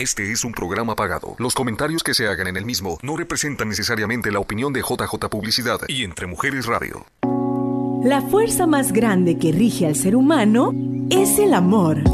Este 0.00 0.30
es 0.30 0.44
un 0.44 0.52
programa 0.52 0.94
pagado. 0.94 1.34
Los 1.38 1.56
comentarios 1.56 2.04
que 2.04 2.14
se 2.14 2.28
hagan 2.28 2.46
en 2.46 2.56
el 2.56 2.64
mismo 2.64 3.00
no 3.02 3.16
representan 3.16 3.68
necesariamente 3.68 4.30
la 4.30 4.38
opinión 4.38 4.72
de 4.72 4.80
JJ 4.80 5.28
Publicidad 5.28 5.80
y 5.88 6.04
Entre 6.04 6.28
Mujeres 6.28 6.66
Radio. 6.66 7.04
La 8.04 8.22
fuerza 8.22 8.68
más 8.68 8.92
grande 8.92 9.38
que 9.38 9.50
rige 9.50 9.86
al 9.86 9.96
ser 9.96 10.14
humano 10.14 10.72
es 11.10 11.40
el 11.40 11.52
amor. 11.52 12.04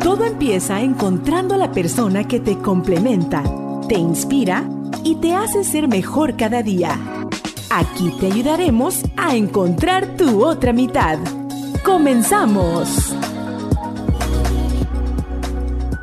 Todo 0.00 0.24
empieza 0.24 0.80
encontrando 0.80 1.54
a 1.54 1.58
la 1.58 1.70
persona 1.70 2.26
que 2.26 2.40
te 2.40 2.56
complementa, 2.56 3.42
te 3.90 3.96
inspira 3.96 4.66
y 5.04 5.16
te 5.16 5.34
hace 5.34 5.64
ser 5.64 5.86
mejor 5.86 6.38
cada 6.38 6.62
día. 6.62 6.98
Aquí 7.68 8.10
te 8.20 8.28
ayudaremos 8.28 9.02
a 9.18 9.36
encontrar 9.36 10.16
tu 10.16 10.42
otra 10.42 10.72
mitad. 10.72 11.18
¡Comenzamos! 11.84 13.14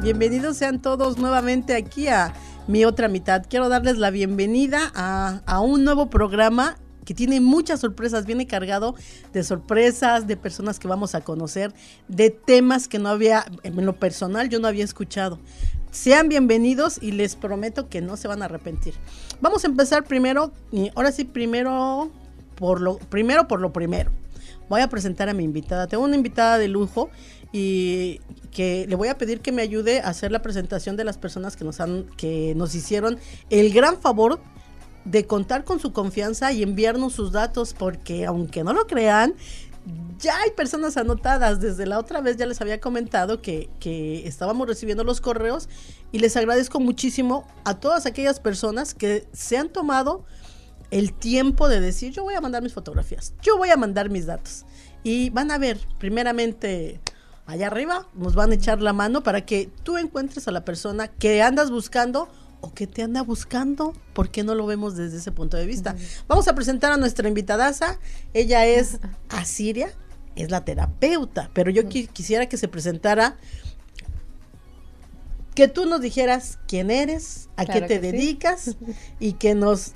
Bienvenidos 0.01 0.57
sean 0.57 0.81
todos 0.81 1.19
nuevamente 1.19 1.75
aquí 1.75 2.07
a 2.07 2.33
mi 2.67 2.85
otra 2.85 3.07
mitad. 3.07 3.45
Quiero 3.47 3.69
darles 3.69 3.99
la 3.99 4.09
bienvenida 4.09 4.91
a, 4.95 5.59
un 5.59 5.83
nuevo 5.83 6.09
programa 6.09 6.79
que 7.05 7.13
tiene 7.13 7.39
muchas 7.39 7.81
sorpresas, 7.81 8.25
viene 8.25 8.47
cargado 8.47 8.95
de 9.31 9.43
sorpresas, 9.43 10.25
de 10.25 10.37
personas 10.37 10.79
que 10.79 10.87
vamos 10.87 11.13
a 11.13 11.21
conocer, 11.21 11.71
de 12.07 12.31
temas 12.31 12.87
que 12.87 12.97
no 12.97 13.09
había, 13.09 13.45
en 13.61 13.85
lo 13.85 13.93
personal 13.93 14.49
yo 14.49 14.59
no 14.59 14.67
había 14.67 14.83
escuchado. 14.83 15.37
Sean 15.91 16.29
bienvenidos 16.29 16.97
y 16.99 17.11
les 17.11 17.35
prometo 17.35 17.87
que 17.87 18.01
no 18.01 18.17
se 18.17 18.27
van 18.27 18.41
a 18.41 18.45
arrepentir. 18.45 18.95
Vamos 19.39 19.65
a 19.65 19.67
empezar 19.67 20.05
primero, 20.05 20.51
y 20.71 20.89
ahora 20.95 21.11
sí, 21.11 21.25
primero 21.25 22.09
por 22.55 22.81
lo 22.81 22.97
primero 22.97 23.47
por 23.47 23.59
lo 23.59 23.71
primero. 23.71 24.11
Voy 24.71 24.79
a 24.79 24.87
presentar 24.87 25.27
a 25.27 25.33
mi 25.33 25.43
invitada. 25.43 25.87
Tengo 25.87 26.05
una 26.05 26.15
invitada 26.15 26.57
de 26.57 26.69
lujo 26.69 27.09
y 27.51 28.21
que 28.51 28.85
le 28.87 28.95
voy 28.95 29.09
a 29.09 29.17
pedir 29.17 29.41
que 29.41 29.51
me 29.51 29.61
ayude 29.61 29.99
a 29.99 30.07
hacer 30.07 30.31
la 30.31 30.41
presentación 30.41 30.95
de 30.95 31.03
las 31.03 31.17
personas 31.17 31.57
que 31.57 31.65
nos 31.65 31.81
han 31.81 32.05
que 32.15 32.55
nos 32.55 32.73
hicieron 32.73 33.19
el 33.49 33.73
gran 33.73 33.99
favor 33.99 34.39
de 35.03 35.27
contar 35.27 35.65
con 35.65 35.81
su 35.81 35.91
confianza 35.91 36.53
y 36.53 36.63
enviarnos 36.63 37.11
sus 37.11 37.33
datos 37.33 37.75
porque 37.77 38.25
aunque 38.25 38.63
no 38.63 38.71
lo 38.71 38.87
crean 38.87 39.35
ya 40.17 40.39
hay 40.39 40.51
personas 40.51 40.95
anotadas. 40.95 41.59
Desde 41.59 41.85
la 41.85 41.99
otra 41.99 42.21
vez 42.21 42.37
ya 42.37 42.45
les 42.45 42.61
había 42.61 42.79
comentado 42.79 43.41
que, 43.41 43.69
que, 43.81 44.25
estábamos 44.25 44.69
recibiendo 44.69 45.03
los 45.03 45.19
correos 45.19 45.67
y 46.13 46.19
les 46.19 46.37
agradezco 46.37 46.79
muchísimo 46.79 47.45
a 47.65 47.73
todas 47.77 48.05
aquellas 48.05 48.39
personas 48.39 48.93
que 48.93 49.27
se 49.33 49.57
han 49.57 49.67
tomado 49.67 50.23
el 50.91 51.13
tiempo 51.13 51.69
de 51.69 51.79
decir 51.79 52.11
yo 52.11 52.23
voy 52.23 52.35
a 52.35 52.41
mandar 52.41 52.61
mis 52.61 52.73
fotografías, 52.73 53.33
yo 53.41 53.57
voy 53.57 53.69
a 53.69 53.77
mandar 53.77 54.09
mis 54.09 54.25
datos. 54.25 54.65
Y 55.03 55.31
van 55.31 55.49
a 55.49 55.57
ver, 55.57 55.79
primeramente, 55.97 57.01
allá 57.47 57.67
arriba 57.67 58.07
nos 58.13 58.35
van 58.35 58.51
a 58.51 58.55
echar 58.55 58.81
la 58.81 58.93
mano 58.93 59.23
para 59.23 59.45
que 59.45 59.69
tú 59.83 59.97
encuentres 59.97 60.47
a 60.47 60.51
la 60.51 60.63
persona 60.63 61.07
que 61.07 61.41
andas 61.41 61.71
buscando 61.71 62.29
o 62.61 62.73
que 62.73 62.85
te 62.85 63.01
anda 63.01 63.23
buscando, 63.23 63.93
¿por 64.13 64.29
qué 64.29 64.43
no 64.43 64.53
lo 64.53 64.67
vemos 64.67 64.95
desde 64.95 65.17
ese 65.17 65.31
punto 65.31 65.57
de 65.57 65.65
vista? 65.65 65.95
Vamos 66.27 66.47
a 66.47 66.53
presentar 66.53 66.91
a 66.91 66.97
nuestra 66.97 67.27
invitadaza, 67.27 67.99
ella 68.33 68.65
es 68.65 68.99
Asiria, 69.29 69.91
es 70.35 70.51
la 70.51 70.63
terapeuta, 70.63 71.49
pero 71.53 71.71
yo 71.71 71.87
quisiera 71.89 72.47
que 72.47 72.57
se 72.57 72.67
presentara, 72.67 73.37
que 75.55 75.67
tú 75.67 75.85
nos 75.85 76.01
dijeras 76.01 76.59
quién 76.67 76.91
eres, 76.91 77.49
a 77.57 77.65
qué 77.65 77.81
te 77.81 77.99
dedicas 77.99 78.77
y 79.19 79.33
que 79.33 79.55
nos 79.55 79.93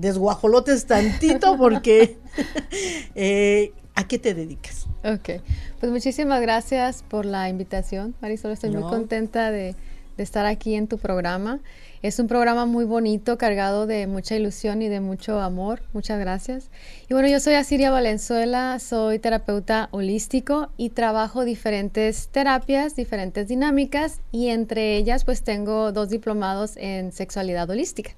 desguajolotes 0.00 0.86
tantito 0.86 1.56
porque 1.56 2.18
eh, 3.14 3.72
¿a 3.94 4.06
qué 4.06 4.18
te 4.18 4.34
dedicas? 4.34 4.86
Ok, 5.04 5.42
pues 5.80 5.92
muchísimas 5.92 6.40
gracias 6.40 7.04
por 7.08 7.24
la 7.24 7.48
invitación, 7.48 8.14
Marisol. 8.20 8.52
Estoy 8.52 8.70
muy 8.70 8.82
contenta 8.82 9.50
de, 9.50 9.74
estar 10.16 10.46
aquí 10.46 10.74
en 10.74 10.88
tu 10.88 10.98
programa. 10.98 11.60
Es 12.02 12.18
un 12.18 12.26
programa 12.26 12.66
muy 12.66 12.84
bonito, 12.84 13.38
cargado 13.38 13.86
de 13.86 14.08
mucha 14.08 14.34
ilusión 14.34 14.82
y 14.82 14.88
de 14.88 15.00
mucho 15.00 15.40
amor. 15.40 15.82
Muchas 15.92 16.18
gracias. 16.18 16.70
Y 17.08 17.14
bueno, 17.14 17.28
yo 17.28 17.38
soy 17.38 17.54
Asiria 17.54 17.92
Valenzuela, 17.92 18.78
soy 18.80 19.20
terapeuta 19.20 19.88
holístico 19.92 20.70
y 20.76 20.90
trabajo 20.90 21.44
diferentes 21.44 22.28
terapias, 22.28 22.96
diferentes 22.96 23.46
dinámicas 23.46 24.20
y 24.32 24.48
entre 24.48 24.96
ellas 24.96 25.24
pues 25.24 25.42
tengo 25.42 25.92
dos 25.92 26.08
diplomados 26.08 26.76
en 26.76 27.12
sexualidad 27.12 27.70
holística. 27.70 28.10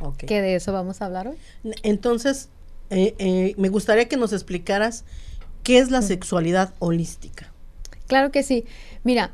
Okay. 0.00 0.28
Que 0.28 0.42
de 0.42 0.54
eso 0.54 0.72
vamos 0.72 1.02
a 1.02 1.06
hablar 1.06 1.28
hoy. 1.28 1.36
Entonces, 1.82 2.48
eh, 2.90 3.14
eh, 3.18 3.54
me 3.56 3.68
gustaría 3.68 4.08
que 4.08 4.16
nos 4.16 4.32
explicaras 4.32 5.04
¿Qué 5.68 5.78
es 5.78 5.90
la 5.90 6.00
sexualidad 6.00 6.72
holística? 6.78 7.52
Claro 8.06 8.32
que 8.32 8.42
sí. 8.42 8.64
Mira, 9.04 9.32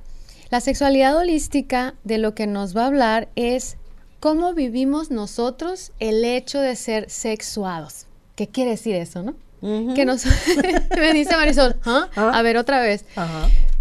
la 0.51 0.61
sexualidad 0.61 1.17
holística 1.17 1.95
de 2.03 2.19
lo 2.19 2.35
que 2.35 2.49
nos 2.49 2.77
va 2.77 2.83
a 2.83 2.87
hablar 2.87 3.29
es 3.37 3.77
cómo 4.19 4.53
vivimos 4.53 5.13
nosotros 5.13 5.93
el 6.01 6.25
hecho 6.25 6.61
de 6.61 6.75
ser 6.75 7.09
sexuados. 7.09 8.07
¿Qué 8.35 8.49
quiere 8.49 8.73
decir 8.73 8.97
eso, 8.97 9.23
no? 9.23 9.37
Que 9.95 10.05
nos 10.05 10.27
me 10.99 11.13
dice 11.13 11.37
Marisol, 11.37 11.77
¿ah? 11.85 12.11
Ah. 12.17 12.33
a 12.35 12.43
ver 12.43 12.57
otra 12.57 12.81
vez. 12.81 13.05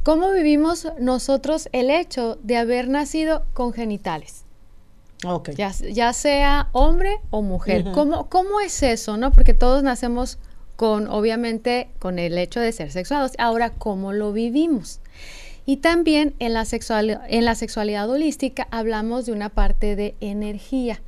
¿Cómo 0.03 0.31
vivimos 0.31 0.87
nosotros 0.99 1.69
el 1.71 1.89
hecho 1.89 2.37
de 2.43 2.57
haber 2.57 2.87
nacido 2.87 3.47
con 3.53 3.73
genitales? 3.73 4.42
Okay. 5.23 5.55
Ya, 5.55 6.13
sea 6.13 6.69
hombre 6.71 7.19
o 7.29 7.41
mujer. 7.41 7.85
¿Cómo, 7.93 8.29
¿Cómo 8.29 8.59
es 8.59 8.83
eso, 8.83 9.17
no? 9.17 9.31
Porque 9.31 9.53
todos 9.53 9.83
nacemos 9.83 10.37
con 10.75 11.07
obviamente 11.07 11.89
con 11.99 12.19
el 12.19 12.37
hecho 12.37 12.59
de 12.59 12.71
ser 12.71 12.91
sexuados. 12.91 13.31
Ahora, 13.37 13.69
¿cómo 13.69 14.11
lo 14.11 14.33
vivimos? 14.33 14.99
Y 15.65 15.77
también 15.77 16.35
en 16.39 16.53
la, 16.53 16.65
en 17.29 17.45
la 17.45 17.55
sexualidad 17.55 18.09
holística 18.09 18.67
hablamos 18.71 19.25
de 19.25 19.31
una 19.31 19.49
parte 19.49 19.95
de 19.95 20.15
energía 20.19 21.01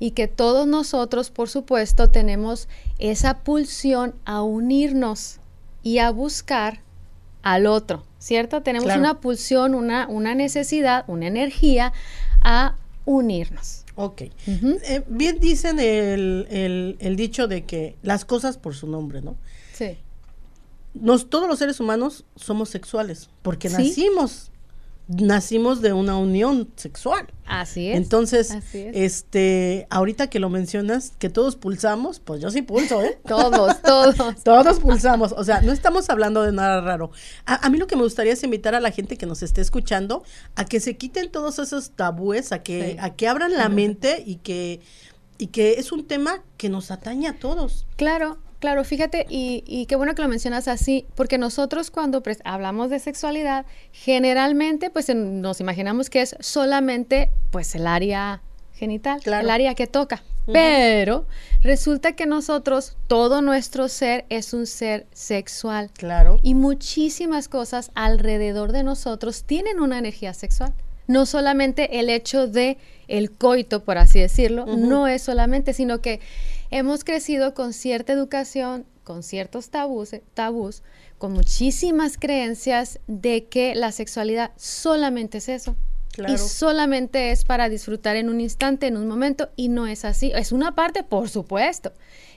y 0.00 0.12
que 0.12 0.26
todos 0.26 0.66
nosotros, 0.66 1.30
por 1.30 1.48
supuesto, 1.48 2.10
tenemos 2.10 2.68
esa 2.98 3.38
pulsión 3.40 4.14
a 4.24 4.42
unirnos 4.42 5.38
y 5.82 5.98
a 5.98 6.10
buscar 6.10 6.80
al 7.42 7.66
otro, 7.66 8.04
¿cierto? 8.18 8.62
Tenemos 8.62 8.94
una 8.96 9.20
pulsión, 9.20 9.74
una, 9.74 10.08
una 10.08 10.34
necesidad, 10.34 11.04
una 11.06 11.26
energía 11.26 11.92
a 12.42 12.74
unirnos. 13.10 13.84
Ok. 13.96 14.22
Eh, 14.46 15.02
bien 15.08 15.40
dicen 15.40 15.78
el, 15.80 16.96
el, 16.98 17.16
dicho 17.16 17.48
de 17.48 17.64
que 17.64 17.96
las 18.02 18.24
cosas 18.24 18.56
por 18.56 18.74
su 18.74 18.86
nombre, 18.86 19.20
¿no? 19.20 19.36
Sí. 19.72 19.98
Nos, 20.94 21.28
todos 21.28 21.48
los 21.48 21.58
seres 21.58 21.80
humanos 21.80 22.24
somos 22.36 22.68
sexuales, 22.68 23.28
porque 23.42 23.68
nacimos 23.68 24.49
nacimos 25.10 25.80
de 25.80 25.92
una 25.92 26.16
unión 26.16 26.70
sexual. 26.76 27.26
Así 27.44 27.88
es. 27.88 27.96
Entonces, 27.96 28.56
este, 28.72 29.88
ahorita 29.90 30.28
que 30.30 30.38
lo 30.38 30.50
mencionas, 30.50 31.14
que 31.18 31.28
todos 31.28 31.56
pulsamos, 31.56 32.20
pues 32.20 32.40
yo 32.40 32.50
sí 32.50 32.62
pulso, 32.62 33.02
¿eh? 33.02 33.18
todos, 33.26 33.82
todos. 33.82 34.16
todos 34.44 34.78
pulsamos. 34.78 35.32
O 35.32 35.42
sea, 35.42 35.60
no 35.62 35.72
estamos 35.72 36.08
hablando 36.10 36.42
de 36.42 36.52
nada 36.52 36.80
raro. 36.80 37.10
A, 37.44 37.68
mí 37.70 37.78
lo 37.78 37.88
que 37.88 37.96
me 37.96 38.02
gustaría 38.02 38.32
es 38.32 38.42
invitar 38.44 38.76
a 38.76 38.80
la 38.80 38.92
gente 38.92 39.16
que 39.16 39.26
nos 39.26 39.42
esté 39.42 39.60
escuchando 39.60 40.22
a 40.54 40.64
que 40.64 40.78
se 40.78 40.96
quiten 40.96 41.30
todos 41.32 41.58
esos 41.58 41.90
tabúes, 41.90 42.52
a 42.52 42.62
que, 42.62 42.96
a 43.00 43.10
que 43.10 43.26
abran 43.26 43.52
la 43.52 43.68
mente 43.68 44.22
y 44.24 44.36
que, 44.36 44.80
y 45.38 45.48
que 45.48 45.72
es 45.74 45.90
un 45.90 46.06
tema 46.06 46.44
que 46.56 46.68
nos 46.68 46.92
atañe 46.92 47.26
a 47.26 47.36
todos. 47.36 47.86
Claro, 47.96 48.38
Claro, 48.60 48.84
fíjate, 48.84 49.24
y, 49.30 49.86
qué 49.86 49.96
bueno 49.96 50.14
que 50.14 50.20
lo 50.20 50.28
mencionas 50.28 50.68
así, 50.68 51.06
porque 51.14 51.38
nosotros 51.38 51.90
cuando 51.90 52.22
hablamos 52.44 52.90
de 52.90 52.98
sexualidad, 52.98 53.64
generalmente 53.90 54.90
pues 54.90 55.08
nos 55.14 55.60
imaginamos 55.60 56.10
que 56.10 56.20
es 56.20 56.36
solamente 56.40 57.30
pues 57.50 57.74
el 57.74 57.86
área 57.86 58.42
genital, 58.74 59.20
el 59.24 59.48
área 59.50 59.74
que 59.74 59.86
toca. 59.86 60.22
Pero 60.52 61.26
resulta 61.62 62.12
que 62.12 62.26
nosotros, 62.26 62.96
todo 63.06 63.40
nuestro 63.40 63.88
ser 63.88 64.26
es 64.28 64.52
un 64.52 64.66
ser 64.66 65.06
sexual. 65.12 65.90
Claro. 65.94 66.40
Y 66.42 66.54
muchísimas 66.54 67.48
cosas 67.48 67.90
alrededor 67.94 68.72
de 68.72 68.82
nosotros 68.82 69.44
tienen 69.44 69.80
una 69.80 69.98
energía 69.98 70.34
sexual. 70.34 70.74
No 71.06 71.26
solamente 71.26 72.00
el 72.00 72.08
hecho 72.08 72.46
de 72.46 72.78
el 73.08 73.32
coito, 73.32 73.84
por 73.84 73.98
así 73.98 74.20
decirlo, 74.20 74.66
no 74.66 75.08
es 75.08 75.22
solamente, 75.22 75.72
sino 75.72 76.00
que 76.00 76.20
hemos 76.70 77.04
crecido 77.04 77.54
con 77.54 77.72
cierta 77.72 78.12
educación, 78.12 78.86
con 79.04 79.22
ciertos 79.22 79.70
tabús, 79.70 80.10
tabús, 80.34 80.82
con 81.18 81.32
muchísimas 81.32 82.16
creencias 82.16 83.00
de 83.06 83.46
que 83.46 83.74
la 83.74 83.92
sexualidad 83.92 84.52
solamente 84.56 85.38
es 85.38 85.48
eso. 85.48 85.76
Y 86.28 86.38
solamente 86.38 87.30
es 87.30 87.44
para 87.44 87.68
disfrutar 87.68 88.16
en 88.16 88.28
un 88.28 88.40
instante, 88.40 88.88
en 88.88 88.96
un 88.96 89.06
momento, 89.06 89.50
y 89.56 89.68
no 89.68 89.86
es 89.86 90.04
así. 90.04 90.32
Es 90.34 90.50
una 90.52 90.74
parte, 90.74 91.02
por 91.04 91.28
supuesto, 91.28 91.92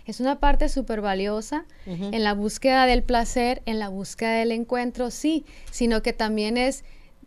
es 0.05 0.19
una 0.19 0.39
parte 0.39 0.69
súper 0.69 1.01
valiosa 1.01 1.65
en 1.85 2.23
la 2.23 2.33
búsqueda 2.33 2.85
del 2.85 3.03
placer, 3.03 3.61
en 3.65 3.79
la 3.79 3.89
búsqueda 3.89 4.33
del 4.35 4.51
encuentro, 4.51 5.09
sí, 5.11 5.43
sino 5.71 6.01
que 6.01 6.13
también 6.13 6.55
es 6.55 6.83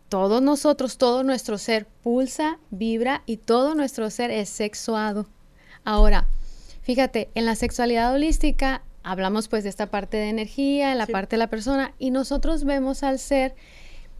todos 0.09 0.41
nosotros, 0.41 0.97
todo 0.97 1.23
nuestro 1.23 1.57
ser 1.57 1.85
pulsa, 1.85 2.59
vibra 2.71 3.23
y 3.25 3.37
todo 3.37 3.75
nuestro 3.75 4.09
ser 4.09 4.31
es 4.31 4.47
sexuado. 4.47 5.27
Ahora, 5.83 6.27
Fíjate, 6.87 7.29
en 7.35 7.45
la 7.45 7.55
sexualidad 7.55 8.13
holística 8.13 8.81
hablamos 9.03 9.49
pues 9.49 9.65
de 9.65 9.69
esta 9.69 9.87
parte 9.87 10.15
de 10.15 10.29
energía, 10.29 10.93
en 10.93 10.97
la 10.97 11.05
parte 11.05 11.35
de 11.35 11.39
la 11.39 11.49
persona, 11.49 11.93
y 11.99 12.11
nosotros 12.11 12.63
vemos 12.63 13.03
al 13.03 13.19
ser 13.19 13.55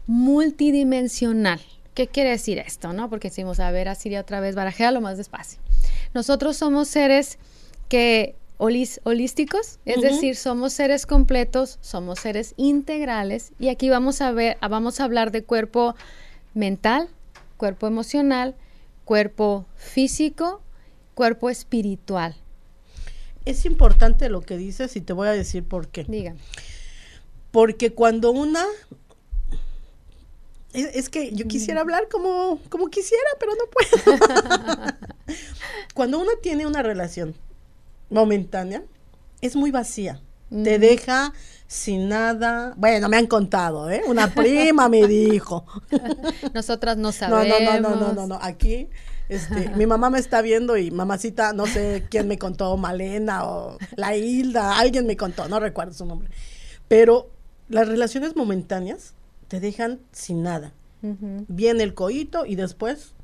multidimensional. 0.06 1.62
¿Qué 1.94 2.08
quiere 2.08 2.28
decir 2.28 2.58
esto, 2.58 2.92
no? 2.92 3.08
Porque 3.08 3.28
decimos, 3.28 3.58
a 3.58 3.70
ver, 3.70 3.88
Asiria 3.88 4.20
otra 4.20 4.40
vez, 4.40 4.54
lo 4.54 5.00
más 5.00 5.16
despacio. 5.16 5.58
Nosotros 6.12 6.58
somos 6.58 6.88
seres 6.88 7.38
que 7.88 8.34
holísticos, 8.58 9.78
es 9.86 10.02
decir, 10.02 10.36
somos 10.36 10.74
seres 10.74 11.06
completos, 11.06 11.78
somos 11.80 12.18
seres 12.18 12.52
integrales 12.58 13.52
y 13.58 13.70
aquí 13.70 13.88
vamos 13.88 14.20
a 14.20 14.30
ver, 14.32 14.58
vamos 14.60 15.00
a 15.00 15.04
hablar 15.04 15.32
de 15.32 15.42
cuerpo 15.42 15.94
mental, 16.52 17.08
cuerpo 17.56 17.86
emocional, 17.86 18.54
cuerpo 19.06 19.64
físico, 19.74 20.60
cuerpo 21.14 21.48
espiritual. 21.48 22.36
Es 23.48 23.64
importante 23.64 24.28
lo 24.28 24.42
que 24.42 24.58
dices 24.58 24.94
y 24.96 25.00
te 25.00 25.14
voy 25.14 25.28
a 25.28 25.32
decir 25.32 25.64
por 25.64 25.88
qué. 25.88 26.04
Diga. 26.04 26.34
Porque 27.50 27.94
cuando 27.94 28.30
una 28.30 28.62
es, 30.74 31.08
que 31.08 31.32
yo 31.32 31.48
quisiera 31.48 31.80
hablar 31.80 32.08
como, 32.10 32.60
como 32.68 32.88
quisiera, 32.88 33.24
pero 33.40 33.52
no 33.54 33.64
puedo. 33.70 34.96
Cuando 35.94 36.18
uno 36.18 36.32
tiene 36.42 36.66
una 36.66 36.82
relación 36.82 37.34
momentánea, 38.10 38.82
es 39.40 39.56
muy 39.56 39.70
vacía. 39.70 40.20
Te 40.50 40.78
deja 40.78 41.32
sin 41.66 42.08
nada. 42.08 42.74
Bueno, 42.76 43.08
me 43.08 43.16
han 43.16 43.26
contado, 43.26 43.90
¿eh? 43.90 44.02
Una 44.06 44.32
prima 44.34 44.90
me 44.90 45.06
dijo. 45.06 45.64
Nosotras 46.54 46.98
no 46.98 47.12
sabemos. 47.12 47.60
No, 47.60 47.80
no, 47.80 47.80
no, 47.80 47.96
no, 47.96 48.12
no, 48.12 48.26
no. 48.26 48.38
Aquí, 48.42 48.88
este, 49.28 49.70
mi 49.70 49.86
mamá 49.86 50.10
me 50.10 50.18
está 50.18 50.42
viendo 50.42 50.76
y 50.76 50.90
mamacita, 50.90 51.52
no 51.52 51.66
sé 51.66 52.06
quién 52.10 52.28
me 52.28 52.38
contó, 52.38 52.76
Malena 52.76 53.44
o 53.44 53.78
la 53.96 54.16
Hilda, 54.16 54.78
alguien 54.78 55.06
me 55.06 55.16
contó, 55.16 55.48
no 55.48 55.60
recuerdo 55.60 55.92
su 55.92 56.06
nombre. 56.06 56.30
Pero 56.88 57.30
las 57.68 57.88
relaciones 57.88 58.36
momentáneas 58.36 59.14
te 59.48 59.60
dejan 59.60 60.00
sin 60.12 60.42
nada. 60.42 60.72
Viene 61.00 61.84
el 61.84 61.94
coito 61.94 62.44
y 62.44 62.56
después... 62.56 63.14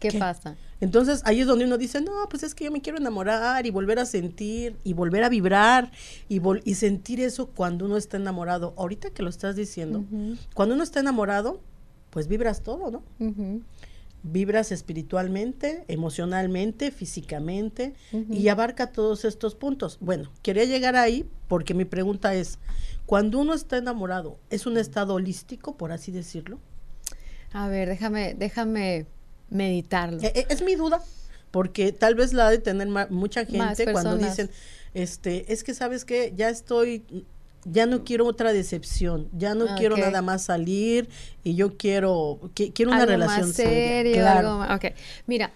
¿Qué, 0.00 0.12
pasa? 0.12 0.56
Entonces 0.80 1.22
ahí 1.24 1.40
es 1.40 1.46
donde 1.46 1.64
uno 1.64 1.78
dice, 1.78 2.00
no, 2.00 2.28
pues 2.28 2.42
es 2.42 2.54
que 2.54 2.64
yo 2.64 2.70
me 2.70 2.82
quiero 2.82 2.98
enamorar 2.98 3.64
y 3.66 3.70
volver 3.70 3.98
a 3.98 4.04
sentir 4.04 4.76
y 4.84 4.92
volver 4.92 5.24
a 5.24 5.28
vibrar 5.28 5.90
y, 6.28 6.40
y 6.64 6.74
sentir 6.74 7.20
eso 7.20 7.46
cuando 7.46 7.86
uno 7.86 7.96
está 7.96 8.18
enamorado. 8.18 8.74
Ahorita 8.76 9.10
que 9.10 9.22
lo 9.22 9.30
estás 9.30 9.56
diciendo, 9.56 10.04
cuando 10.54 10.74
uno 10.74 10.84
está 10.84 11.00
enamorado, 11.00 11.60
pues 12.10 12.28
vibras 12.28 12.62
todo, 12.62 12.90
¿no? 12.90 13.02
Vibras 14.28 14.72
espiritualmente, 14.72 15.84
emocionalmente, 15.88 16.90
físicamente 16.90 17.94
y 18.30 18.48
abarca 18.48 18.92
todos 18.92 19.24
estos 19.24 19.54
puntos. 19.54 19.98
Bueno, 20.00 20.32
quería 20.42 20.64
llegar 20.64 20.96
ahí 20.96 21.28
porque 21.48 21.74
mi 21.74 21.84
pregunta 21.84 22.34
es, 22.34 22.58
cuando 23.06 23.38
uno 23.38 23.54
está 23.54 23.76
enamorado, 23.78 24.38
¿es 24.50 24.66
un 24.66 24.78
estado 24.78 25.14
holístico, 25.14 25.76
por 25.76 25.92
así 25.92 26.10
decirlo? 26.10 26.58
A 27.52 27.68
ver, 27.68 27.88
déjame, 27.88 28.34
déjame 28.34 29.06
meditarlo. 29.48 30.20
E, 30.22 30.32
e, 30.34 30.46
es, 30.48 30.62
mi 30.62 30.74
duda, 30.74 31.02
porque 31.50 31.92
tal 31.92 32.14
vez 32.14 32.32
la 32.32 32.48
ha 32.48 32.50
de 32.50 32.58
tener 32.58 32.88
mucha 33.10 33.44
gente 33.44 33.92
cuando 33.92 34.18
dicen, 34.18 34.50
este, 34.94 35.52
es 35.52 35.62
que 35.62 35.74
sabes 35.74 36.04
que 36.04 36.32
ya 36.36 36.48
estoy, 36.48 37.04
ya 37.70 37.86
no 37.86 38.04
quiero 38.04 38.26
otra 38.26 38.52
decepción, 38.52 39.28
ya 39.32 39.54
no 39.54 39.66
quiero 39.76 39.96
nada 39.96 40.22
más 40.22 40.44
salir 40.44 41.08
y 41.42 41.54
yo 41.54 41.76
quiero, 41.76 42.50
quiero 42.54 42.92
una 42.92 43.06
relación 43.06 43.52
seria. 43.52 44.38
Algo 44.38 44.58
más, 44.58 44.76
okay. 44.76 44.92
Mira, 45.26 45.52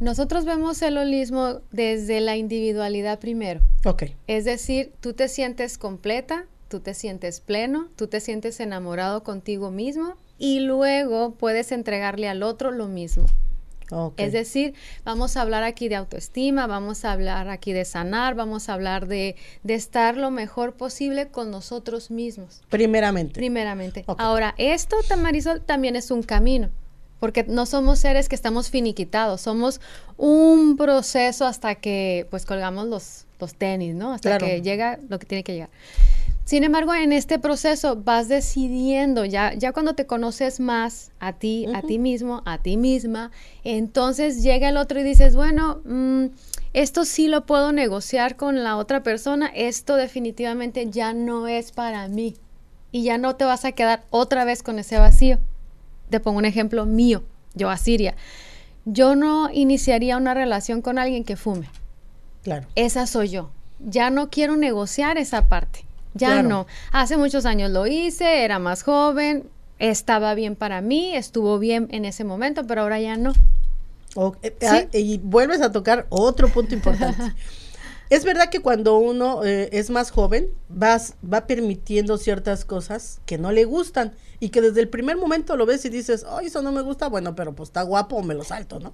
nosotros 0.00 0.44
vemos 0.44 0.82
el 0.82 0.98
holismo 0.98 1.60
desde 1.70 2.20
la 2.20 2.36
individualidad 2.36 3.20
primero. 3.20 3.60
Ok. 3.84 4.04
Es 4.26 4.44
decir, 4.44 4.92
tú 5.00 5.12
te 5.12 5.28
sientes 5.28 5.78
completa, 5.78 6.46
tú 6.68 6.80
te 6.80 6.94
sientes 6.94 7.40
pleno, 7.40 7.88
tú 7.96 8.08
te 8.08 8.20
sientes 8.20 8.58
enamorado 8.58 9.22
contigo 9.22 9.70
mismo 9.70 10.16
y 10.38 10.60
luego 10.60 11.34
puedes 11.34 11.70
entregarle 11.70 12.28
al 12.28 12.42
otro 12.42 12.72
lo 12.72 12.88
mismo. 12.88 13.26
Es 14.16 14.32
decir, 14.32 14.74
vamos 15.04 15.36
a 15.36 15.42
hablar 15.42 15.62
aquí 15.64 15.88
de 15.88 15.96
autoestima, 15.96 16.66
vamos 16.66 17.04
a 17.04 17.12
hablar 17.12 17.48
aquí 17.48 17.72
de 17.72 17.84
sanar, 17.84 18.34
vamos 18.34 18.68
a 18.68 18.74
hablar 18.74 19.06
de, 19.06 19.36
estar 19.66 20.16
lo 20.16 20.30
mejor 20.30 20.74
posible 20.74 21.28
con 21.28 21.50
nosotros 21.50 22.10
mismos. 22.10 22.62
Primeramente. 22.68 23.34
Primeramente. 23.34 24.04
Ahora, 24.18 24.54
esto, 24.58 24.96
Marisol, 25.18 25.60
también 25.60 25.96
es 25.96 26.10
un 26.10 26.22
camino, 26.22 26.70
porque 27.20 27.44
no 27.44 27.66
somos 27.66 27.98
seres 27.98 28.28
que 28.28 28.34
estamos 28.34 28.70
finiquitados, 28.70 29.40
somos 29.42 29.80
un 30.16 30.76
proceso 30.76 31.46
hasta 31.46 31.74
que 31.74 32.26
pues 32.30 32.46
colgamos 32.46 32.86
los, 32.86 33.26
los 33.40 33.54
tenis, 33.54 33.94
¿no? 33.94 34.12
Hasta 34.12 34.38
que 34.38 34.62
llega 34.62 34.98
lo 35.08 35.18
que 35.18 35.26
tiene 35.26 35.44
que 35.44 35.52
llegar. 35.52 35.70
Sin 36.44 36.64
embargo, 36.64 36.92
en 36.92 37.12
este 37.12 37.38
proceso 37.38 37.96
vas 37.96 38.28
decidiendo, 38.28 39.24
ya, 39.24 39.54
ya 39.54 39.72
cuando 39.72 39.94
te 39.94 40.06
conoces 40.06 40.58
más 40.58 41.12
a 41.20 41.34
ti, 41.34 41.66
a 41.72 41.82
ti 41.82 41.98
mismo, 42.00 42.42
a 42.44 42.58
ti 42.58 42.76
misma, 42.76 43.30
entonces 43.62 44.42
llega 44.42 44.68
el 44.68 44.76
otro 44.76 44.98
y 44.98 45.04
dices, 45.04 45.36
bueno, 45.36 45.80
mm, 45.84 46.26
esto 46.72 47.04
sí 47.04 47.28
lo 47.28 47.46
puedo 47.46 47.70
negociar 47.70 48.36
con 48.36 48.64
la 48.64 48.76
otra 48.76 49.04
persona, 49.04 49.46
esto 49.54 49.94
definitivamente 49.94 50.90
ya 50.90 51.14
no 51.14 51.46
es 51.46 51.70
para 51.70 52.08
mí 52.08 52.34
y 52.90 53.04
ya 53.04 53.18
no 53.18 53.36
te 53.36 53.44
vas 53.44 53.64
a 53.64 53.72
quedar 53.72 54.02
otra 54.10 54.44
vez 54.44 54.64
con 54.64 54.80
ese 54.80 54.98
vacío. 54.98 55.38
Te 56.10 56.18
pongo 56.18 56.38
un 56.38 56.44
ejemplo 56.44 56.86
mío, 56.86 57.22
yo 57.54 57.70
a 57.70 57.76
Siria. 57.76 58.16
Yo 58.84 59.14
no 59.14 59.48
iniciaría 59.52 60.16
una 60.16 60.34
relación 60.34 60.82
con 60.82 60.98
alguien 60.98 61.22
que 61.22 61.36
fume. 61.36 61.68
Claro. 62.42 62.66
Esa 62.74 63.06
soy 63.06 63.28
yo. 63.28 63.50
Ya 63.78 64.10
no 64.10 64.28
quiero 64.28 64.56
negociar 64.56 65.18
esa 65.18 65.48
parte 65.48 65.84
ya 66.14 66.42
no. 66.42 66.66
Hace 66.92 67.16
muchos 67.16 67.46
años 67.46 67.70
lo 67.70 67.86
hice, 67.86 68.44
era 68.44 68.58
más 68.58 68.82
joven, 68.82 69.44
estaba 69.78 70.34
bien 70.34 70.56
para 70.56 70.80
mí, 70.80 71.14
estuvo 71.14 71.58
bien 71.58 71.88
en 71.90 72.04
ese 72.04 72.24
momento, 72.24 72.66
pero 72.66 72.82
ahora 72.82 73.00
ya 73.00 73.16
no. 73.16 73.32
Eh, 74.42 74.56
ah, 74.68 74.82
y 74.92 75.18
vuelves 75.18 75.62
a 75.62 75.72
tocar 75.72 76.06
otro 76.10 76.48
punto 76.48 76.74
importante. 76.74 77.22
es 78.12 78.24
verdad 78.24 78.50
que 78.50 78.60
cuando 78.60 78.98
uno 78.98 79.42
eh, 79.44 79.70
es 79.72 79.88
más 79.88 80.10
joven, 80.10 80.50
vas, 80.68 81.14
va 81.24 81.46
permitiendo 81.46 82.18
ciertas 82.18 82.64
cosas 82.66 83.20
que 83.24 83.38
no 83.38 83.52
le 83.52 83.64
gustan 83.64 84.12
y 84.38 84.50
que 84.50 84.60
desde 84.60 84.80
el 84.80 84.88
primer 84.88 85.16
momento 85.16 85.56
lo 85.56 85.64
ves 85.64 85.84
y 85.86 85.88
dices, 85.88 86.26
ay, 86.28 86.48
eso 86.48 86.60
no 86.60 86.72
me 86.72 86.82
gusta, 86.82 87.08
bueno, 87.08 87.34
pero 87.34 87.54
pues 87.54 87.70
está 87.70 87.82
guapo, 87.82 88.22
me 88.22 88.34
lo 88.34 88.44
salto, 88.44 88.80
¿no? 88.80 88.90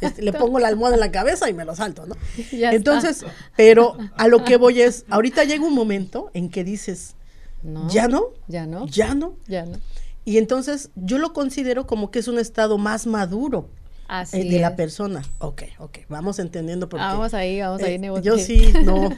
Este, 0.00 0.20
le 0.22 0.32
pongo 0.32 0.58
la 0.58 0.68
almohada 0.68 0.96
en 0.96 1.00
la 1.00 1.10
cabeza 1.10 1.48
y 1.48 1.54
me 1.54 1.64
lo 1.64 1.74
salto, 1.74 2.04
¿no? 2.06 2.16
Entonces, 2.50 3.24
pero 3.56 3.96
a 4.16 4.28
lo 4.28 4.44
que 4.44 4.56
voy 4.56 4.82
es, 4.82 5.06
ahorita 5.08 5.44
llega 5.44 5.64
un 5.64 5.74
momento 5.74 6.30
en 6.34 6.50
que 6.50 6.62
dices, 6.62 7.14
¿ya 7.88 8.08
no? 8.08 8.26
Ya 8.46 8.66
no. 8.66 8.86
Ya 8.86 9.14
no. 9.14 9.36
Ya 9.46 9.64
no. 9.64 9.78
Y 10.24 10.38
entonces 10.38 10.90
yo 10.96 11.18
lo 11.18 11.32
considero 11.32 11.86
como 11.86 12.10
que 12.10 12.18
es 12.18 12.28
un 12.28 12.38
estado 12.38 12.76
más 12.76 13.06
maduro. 13.06 13.70
Así 14.10 14.48
de 14.48 14.58
la 14.58 14.74
persona. 14.74 15.22
Ok, 15.38 15.62
ok, 15.78 15.98
vamos 16.08 16.40
entendiendo 16.40 16.88
por 16.88 16.98
qué. 16.98 17.04
Vamos 17.04 17.32
ahí, 17.32 17.60
vamos 17.60 17.80
ahí. 17.80 17.94
Eh, 17.94 18.12
yo 18.22 18.38
sí, 18.38 18.72
no. 18.82 19.08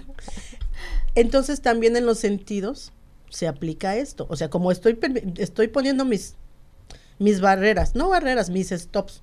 Entonces 1.15 1.63
también 1.63 1.97
en 1.97 2.05
los 2.05 2.19
sentidos, 2.19 2.93
se 3.31 3.49
aplica 3.49 3.97
esto. 3.97 4.27
O 4.29 4.37
sea, 4.37 4.51
como 4.51 4.71
estoy, 4.71 4.99
estoy 5.39 5.69
poniendo 5.69 6.05
mis, 6.05 6.35
mis 7.19 7.41
barreras, 7.41 7.95
no 7.95 8.11
barreras, 8.11 8.51
mis 8.51 8.69
stops, 8.69 9.23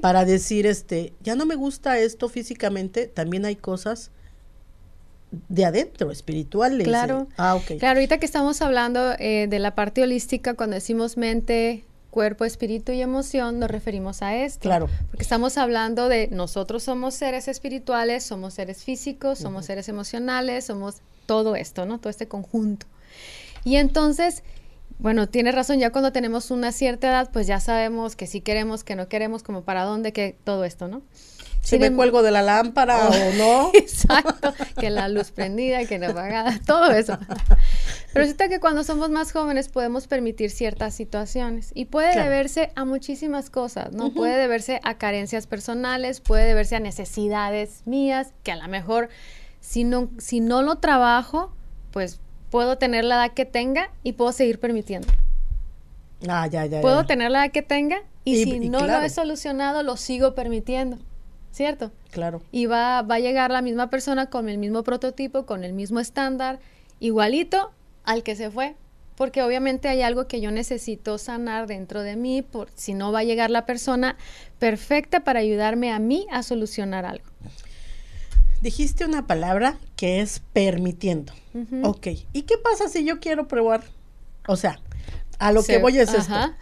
para 0.00 0.24
decir, 0.24 0.66
este, 0.66 1.12
ya 1.20 1.34
no 1.34 1.44
me 1.44 1.54
gusta 1.54 1.98
esto 1.98 2.30
físicamente, 2.30 3.06
también 3.06 3.44
hay 3.44 3.56
cosas 3.56 4.12
de 5.50 5.66
adentro, 5.66 6.10
espirituales. 6.10 6.86
Claro. 6.86 7.28
ah, 7.36 7.56
ok. 7.56 7.78
Claro, 7.78 7.98
ahorita 7.98 8.16
que 8.16 8.24
estamos 8.24 8.62
hablando 8.62 9.12
eh, 9.18 9.48
de 9.50 9.58
la 9.58 9.74
parte 9.74 10.02
holística, 10.02 10.54
cuando 10.54 10.76
decimos 10.76 11.18
mente, 11.18 11.84
cuerpo, 12.10 12.44
espíritu 12.44 12.92
y 12.92 13.00
emoción, 13.00 13.58
nos 13.58 13.70
referimos 13.70 14.22
a 14.22 14.36
esto. 14.36 14.60
Claro. 14.60 14.88
Porque 15.10 15.22
estamos 15.22 15.56
hablando 15.58 16.08
de 16.08 16.28
nosotros 16.28 16.82
somos 16.82 17.14
seres 17.14 17.48
espirituales, 17.48 18.24
somos 18.24 18.54
seres 18.54 18.84
físicos, 18.84 19.38
somos 19.38 19.66
seres 19.66 19.88
emocionales, 19.88 20.66
somos 20.66 20.96
todo 21.26 21.56
esto, 21.56 21.86
¿no? 21.86 21.98
Todo 21.98 22.10
este 22.10 22.28
conjunto. 22.28 22.86
Y 23.64 23.76
entonces, 23.76 24.42
bueno, 24.98 25.28
tiene 25.28 25.52
razón, 25.52 25.78
ya 25.78 25.90
cuando 25.90 26.12
tenemos 26.12 26.50
una 26.50 26.72
cierta 26.72 27.08
edad, 27.08 27.30
pues 27.32 27.46
ya 27.46 27.60
sabemos 27.60 28.16
que 28.16 28.26
sí 28.26 28.40
queremos, 28.40 28.84
que 28.84 28.96
no 28.96 29.08
queremos, 29.08 29.42
como 29.42 29.62
para 29.62 29.84
dónde, 29.84 30.12
que 30.12 30.36
todo 30.44 30.64
esto, 30.64 30.88
¿no? 30.88 31.02
Si 31.62 31.78
me 31.78 31.86
em- 31.86 31.96
cuelgo 31.96 32.22
de 32.22 32.30
la 32.30 32.42
lámpara 32.42 33.08
o 33.08 33.32
no. 33.34 33.70
Exacto, 33.74 34.54
que 34.78 34.90
la 34.90 35.08
luz 35.08 35.30
prendida, 35.30 35.84
que 35.84 35.98
la 35.98 36.08
apagada, 36.08 36.58
todo 36.66 36.90
eso. 36.90 37.18
Pero 38.12 38.24
resulta 38.24 38.48
que 38.48 38.58
cuando 38.58 38.82
somos 38.82 39.10
más 39.10 39.32
jóvenes 39.32 39.68
podemos 39.68 40.08
permitir 40.08 40.50
ciertas 40.50 40.94
situaciones 40.94 41.70
y 41.74 41.84
puede 41.84 42.20
deberse 42.20 42.72
a 42.74 42.84
muchísimas 42.84 43.50
cosas, 43.50 43.92
¿no? 43.92 44.12
Puede 44.12 44.36
deberse 44.36 44.80
a 44.82 44.98
carencias 44.98 45.46
personales, 45.46 46.20
puede 46.20 46.44
deberse 46.44 46.76
a 46.76 46.80
necesidades 46.80 47.82
mías, 47.86 48.32
que 48.42 48.50
a 48.50 48.56
lo 48.56 48.66
mejor 48.66 49.10
si 49.60 49.84
no, 49.84 50.10
si 50.18 50.40
no 50.40 50.62
lo 50.62 50.78
trabajo, 50.78 51.52
pues 51.92 52.20
puedo 52.50 52.78
tener 52.78 53.04
la 53.04 53.26
edad 53.26 53.34
que 53.34 53.44
tenga 53.44 53.90
y 54.02 54.14
puedo 54.14 54.32
seguir 54.32 54.58
permitiendo. 54.58 55.08
Ah, 56.28 56.48
ya, 56.48 56.66
ya. 56.66 56.80
Puedo 56.80 57.06
tener 57.06 57.30
la 57.30 57.44
edad 57.44 57.52
que 57.52 57.62
tenga 57.62 58.02
y, 58.24 58.42
si 58.42 58.68
no 58.68 58.86
lo 58.86 59.00
he 59.00 59.08
solucionado, 59.08 59.82
lo 59.82 59.96
sigo 59.96 60.34
permitiendo. 60.34 60.98
¿Cierto? 61.52 61.90
Claro. 62.12 62.42
Y 62.52 62.66
va, 62.66 63.02
va 63.02 63.16
a 63.16 63.18
llegar 63.18 63.50
la 63.50 63.60
misma 63.60 63.90
persona 63.90 64.26
con 64.30 64.48
el 64.48 64.56
mismo 64.58 64.84
prototipo, 64.84 65.46
con 65.46 65.64
el 65.64 65.72
mismo 65.72 65.98
estándar, 65.98 66.60
igualito 67.00 67.72
al 68.04 68.22
que 68.22 68.36
se 68.36 68.50
fue. 68.50 68.74
porque 69.16 69.42
obviamente 69.42 69.88
hay 69.88 70.00
algo 70.00 70.26
que 70.26 70.40
yo 70.40 70.50
necesito 70.50 71.18
sanar 71.18 71.66
dentro 71.66 72.00
de 72.02 72.16
mí, 72.16 72.40
por 72.40 72.70
si 72.74 72.94
no 72.94 73.12
va 73.12 73.18
a 73.18 73.24
llegar 73.24 73.50
la 73.50 73.66
persona 73.66 74.16
perfecta 74.58 75.20
para 75.20 75.40
ayudarme 75.40 75.92
a 75.92 75.98
mí 75.98 76.26
a 76.30 76.42
solucionar 76.42 77.04
algo. 77.04 77.26
Dijiste 78.62 79.04
una 79.04 79.26
palabra 79.26 79.78
que 79.96 80.22
es 80.22 80.40
permitiendo. 80.54 81.34
Ok. 81.82 82.06
¿Y 82.32 82.42
qué 82.42 82.56
pasa 82.56 82.88
si 82.88 83.04
yo 83.04 83.20
quiero 83.20 83.46
probar? 83.46 83.82
O 84.46 84.56
sea, 84.56 84.80
a 85.38 85.52
lo 85.52 85.62
que 85.64 85.78
voy 85.78 85.98
es 85.98 86.12
esto. 86.12 86.54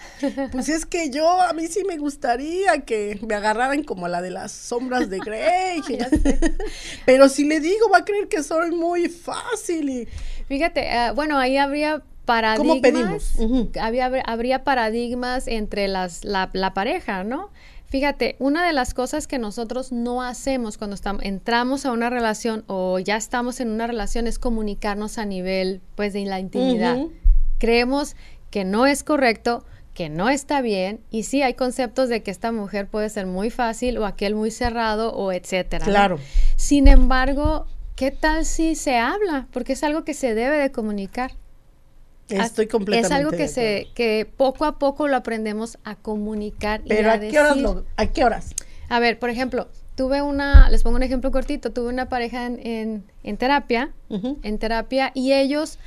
Pues 0.53 0.69
es 0.69 0.87
que 0.87 1.11
yo, 1.11 1.43
a 1.43 1.53
mí 1.53 1.67
sí 1.67 1.83
me 1.85 1.99
gustaría 1.99 2.81
que 2.83 3.19
me 3.27 3.35
agarraran 3.35 3.83
como 3.83 4.07
la 4.07 4.23
de 4.23 4.31
las 4.31 4.53
sombras 4.53 5.11
de 5.11 5.19
Grey. 5.19 5.81
Pero 7.07 7.29
si 7.29 7.45
le 7.45 7.59
digo, 7.59 7.89
va 7.93 7.99
a 7.99 8.05
creer 8.05 8.29
que 8.29 8.43
soy 8.45 8.71
muy 8.71 9.09
fácil. 9.09 9.91
Y... 9.91 10.09
Fíjate, 10.49 10.89
uh, 10.89 11.15
bueno, 11.15 11.39
ahí 11.39 11.57
habría 11.57 12.03
paradigmas. 12.25 12.67
¿Cómo 12.67 12.81
pedimos? 12.83 13.35
había, 13.81 14.11
habría 14.25 14.65
paradigmas 14.65 15.47
entre 15.47 15.89
las, 15.89 16.25
la, 16.25 16.51
la 16.53 16.75
pareja, 16.75 17.23
¿no? 17.23 17.51
Fíjate, 17.87 18.37
una 18.39 18.67
de 18.67 18.75
las 18.75 18.93
cosas 18.93 19.27
que 19.27 19.39
nosotros 19.39 19.93
no 19.93 20.23
hacemos 20.23 20.77
cuando 20.77 20.95
estamos, 20.95 21.23
entramos 21.25 21.87
a 21.87 21.93
una 21.93 22.11
relación 22.11 22.65
o 22.67 22.99
ya 22.99 23.17
estamos 23.17 23.61
en 23.61 23.71
una 23.71 23.87
relación 23.87 24.27
es 24.27 24.39
comunicarnos 24.39 25.17
a 25.17 25.25
nivel 25.25 25.81
pues 25.95 26.13
de 26.13 26.27
la 26.27 26.39
intimidad. 26.39 26.99
Creemos 27.59 28.15
que 28.51 28.65
no 28.65 28.87
es 28.87 29.05
correcto, 29.05 29.65
que 29.95 30.11
no 30.11 30.29
está 30.29 30.61
bien 30.61 31.01
y 31.11 31.23
sí 31.23 31.41
hay 31.41 31.55
conceptos 31.55 32.11
de 32.11 32.23
que 32.23 32.31
esta 32.31 32.53
mujer 32.53 32.89
puede 32.89 33.09
ser 33.09 33.27
muy 33.27 33.49
fácil 33.49 33.97
o 33.97 34.05
aquel 34.05 34.35
muy 34.35 34.51
cerrado 34.51 35.15
o 35.15 35.33
etcétera. 35.33 35.87
Claro. 35.87 36.19
Sin 36.57 36.89
embargo, 36.89 37.67
¿qué 37.99 38.13
tal 38.13 38.47
si 38.47 38.77
se 38.77 38.97
habla? 38.97 39.49
Porque 39.53 39.73
es 39.73 39.83
algo 39.83 40.05
que 40.05 40.15
se 40.15 40.35
debe 40.35 40.57
de 40.57 40.71
comunicar. 40.71 41.33
Estoy 42.29 42.69
completamente. 42.69 43.09
Es 43.09 43.13
algo 43.13 43.31
que 43.33 43.49
se 43.49 43.89
que 43.95 44.31
poco 44.37 44.67
a 44.67 44.79
poco 44.79 45.09
lo 45.09 45.17
aprendemos 45.17 45.79
a 45.83 45.97
comunicar. 45.97 46.83
Pero 46.87 47.11
a, 47.11 47.19
qué 47.19 47.41
horas 47.41 47.57
a 47.97 48.07
qué 48.07 48.25
horas? 48.25 48.55
A 48.89 49.01
ver, 49.01 49.19
por 49.19 49.31
ejemplo, 49.31 49.69
tuve 49.97 50.23
una, 50.23 50.71
les 50.71 50.85
pongo 50.85 50.97
un 50.97 51.03
ejemplo 51.03 51.33
cortito, 51.33 51.73
tuve 51.73 51.89
una 51.89 52.09
pareja 52.09 52.47
en, 52.47 53.05
en, 53.25 53.37
terapia, 53.37 53.91
en 54.09 54.59
terapia, 54.59 55.11
y 55.15 55.33
ellos, 55.33 55.79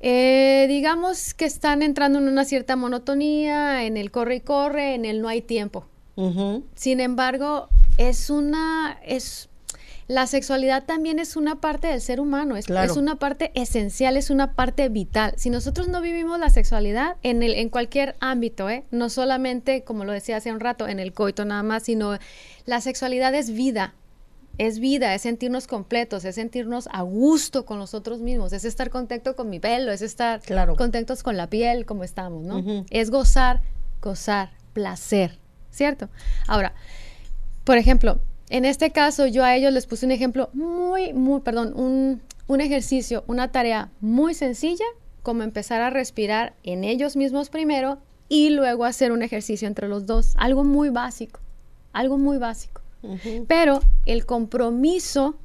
eh, 0.00 0.66
digamos 0.68 1.34
que 1.34 1.44
están 1.44 1.82
entrando 1.82 2.18
en 2.18 2.28
una 2.28 2.44
cierta 2.44 2.74
monotonía, 2.74 3.84
en 3.84 3.96
el 3.96 4.10
corre 4.10 4.36
y 4.36 4.40
corre, 4.40 4.94
en 4.94 5.04
el 5.04 5.22
no 5.22 5.28
hay 5.28 5.42
tiempo. 5.42 5.86
Sin 6.74 6.98
embargo, 6.98 7.68
es 7.96 8.28
una, 8.28 8.98
es 9.04 9.48
la 10.08 10.26
sexualidad 10.26 10.84
también 10.84 11.18
es 11.18 11.36
una 11.36 11.60
parte 11.60 11.88
del 11.88 12.00
ser 12.00 12.18
humano, 12.18 12.56
es, 12.56 12.70
es, 12.70 12.96
una 12.96 13.16
parte 13.16 13.52
esencial, 13.54 14.16
es 14.16 14.30
una 14.30 14.54
parte 14.54 14.88
vital. 14.88 15.34
Si 15.36 15.50
nosotros 15.50 15.88
no 15.88 16.00
vivimos 16.00 16.40
la 16.40 16.48
sexualidad 16.48 17.16
en, 17.22 17.42
el, 17.42 17.52
en 17.52 17.68
cualquier 17.68 18.16
ámbito, 18.18 18.70
¿eh? 18.70 18.84
no 18.90 19.10
solamente, 19.10 19.84
como 19.84 20.06
lo 20.06 20.12
decía 20.12 20.38
hace 20.38 20.50
un 20.50 20.60
rato, 20.60 20.88
en 20.88 20.98
el 20.98 21.12
coito 21.12 21.44
nada 21.44 21.62
más, 21.62 21.82
sino 21.82 22.18
la 22.64 22.80
sexualidad 22.80 23.34
es 23.34 23.50
vida, 23.50 23.92
es 24.56 24.78
vida, 24.78 25.14
es 25.14 25.22
sentirnos 25.22 25.66
completos, 25.66 26.24
es 26.24 26.36
sentirnos 26.36 26.88
a 26.90 27.02
gusto 27.02 27.66
con 27.66 27.78
nosotros 27.78 28.20
mismos, 28.20 28.54
es 28.54 28.64
estar 28.64 28.88
contento 28.88 29.36
con 29.36 29.50
mi 29.50 29.60
pelo, 29.60 29.92
es 29.92 30.00
estar 30.00 30.40
contentos 30.78 31.22
con 31.22 31.36
la 31.36 31.50
piel 31.50 31.84
como 31.84 32.02
estamos, 32.02 32.44
¿no? 32.44 32.84
Es 32.88 33.10
gozar, 33.10 33.60
gozar, 34.00 34.52
placer, 34.72 35.38
¿cierto? 35.70 36.08
Ahora, 36.46 36.72
por 37.64 37.76
ejemplo, 37.76 38.20
en 38.50 38.64
este 38.64 38.90
caso, 38.90 39.26
yo 39.26 39.44
a 39.44 39.54
ellos 39.54 39.72
les 39.72 39.86
puse 39.86 40.06
un 40.06 40.12
ejemplo 40.12 40.50
muy, 40.52 41.12
muy, 41.12 41.40
perdón, 41.40 41.72
un, 41.74 42.22
un 42.46 42.60
ejercicio, 42.60 43.24
una 43.26 43.52
tarea 43.52 43.90
muy 44.00 44.34
sencilla, 44.34 44.84
como 45.22 45.42
empezar 45.42 45.82
a 45.82 45.90
respirar 45.90 46.54
en 46.62 46.84
ellos 46.84 47.16
mismos 47.16 47.50
primero 47.50 47.98
y 48.28 48.50
luego 48.50 48.84
hacer 48.84 49.12
un 49.12 49.22
ejercicio 49.22 49.68
entre 49.68 49.88
los 49.88 50.06
dos. 50.06 50.34
Algo 50.36 50.64
muy 50.64 50.88
básico, 50.88 51.40
algo 51.92 52.18
muy 52.18 52.38
básico. 52.38 52.82
Pero 53.46 53.80
el 54.06 54.26
compromiso 54.26 55.36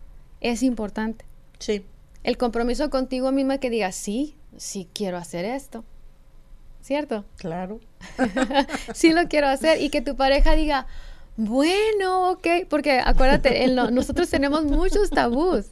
es 0.41 0.63
importante. 0.63 1.25
Sí. 1.59 1.85
El 2.23 2.37
compromiso 2.37 2.89
contigo 2.89 3.31
misma 3.31 3.57
que 3.57 3.69
digas, 3.69 3.95
sí, 3.95 4.35
sí 4.57 4.87
quiero 4.93 5.17
hacer 5.17 5.45
esto. 5.45 5.83
¿Cierto? 6.81 7.25
Claro. 7.37 7.79
sí 8.93 9.13
lo 9.13 9.27
quiero 9.27 9.47
hacer 9.47 9.81
y 9.81 9.89
que 9.89 10.01
tu 10.01 10.15
pareja 10.15 10.55
diga, 10.55 10.87
bueno, 11.35 12.31
ok, 12.31 12.47
porque 12.69 12.99
acuérdate, 12.99 13.67
nosotros 13.67 14.29
tenemos 14.29 14.65
muchos 14.65 15.09
tabús. 15.09 15.65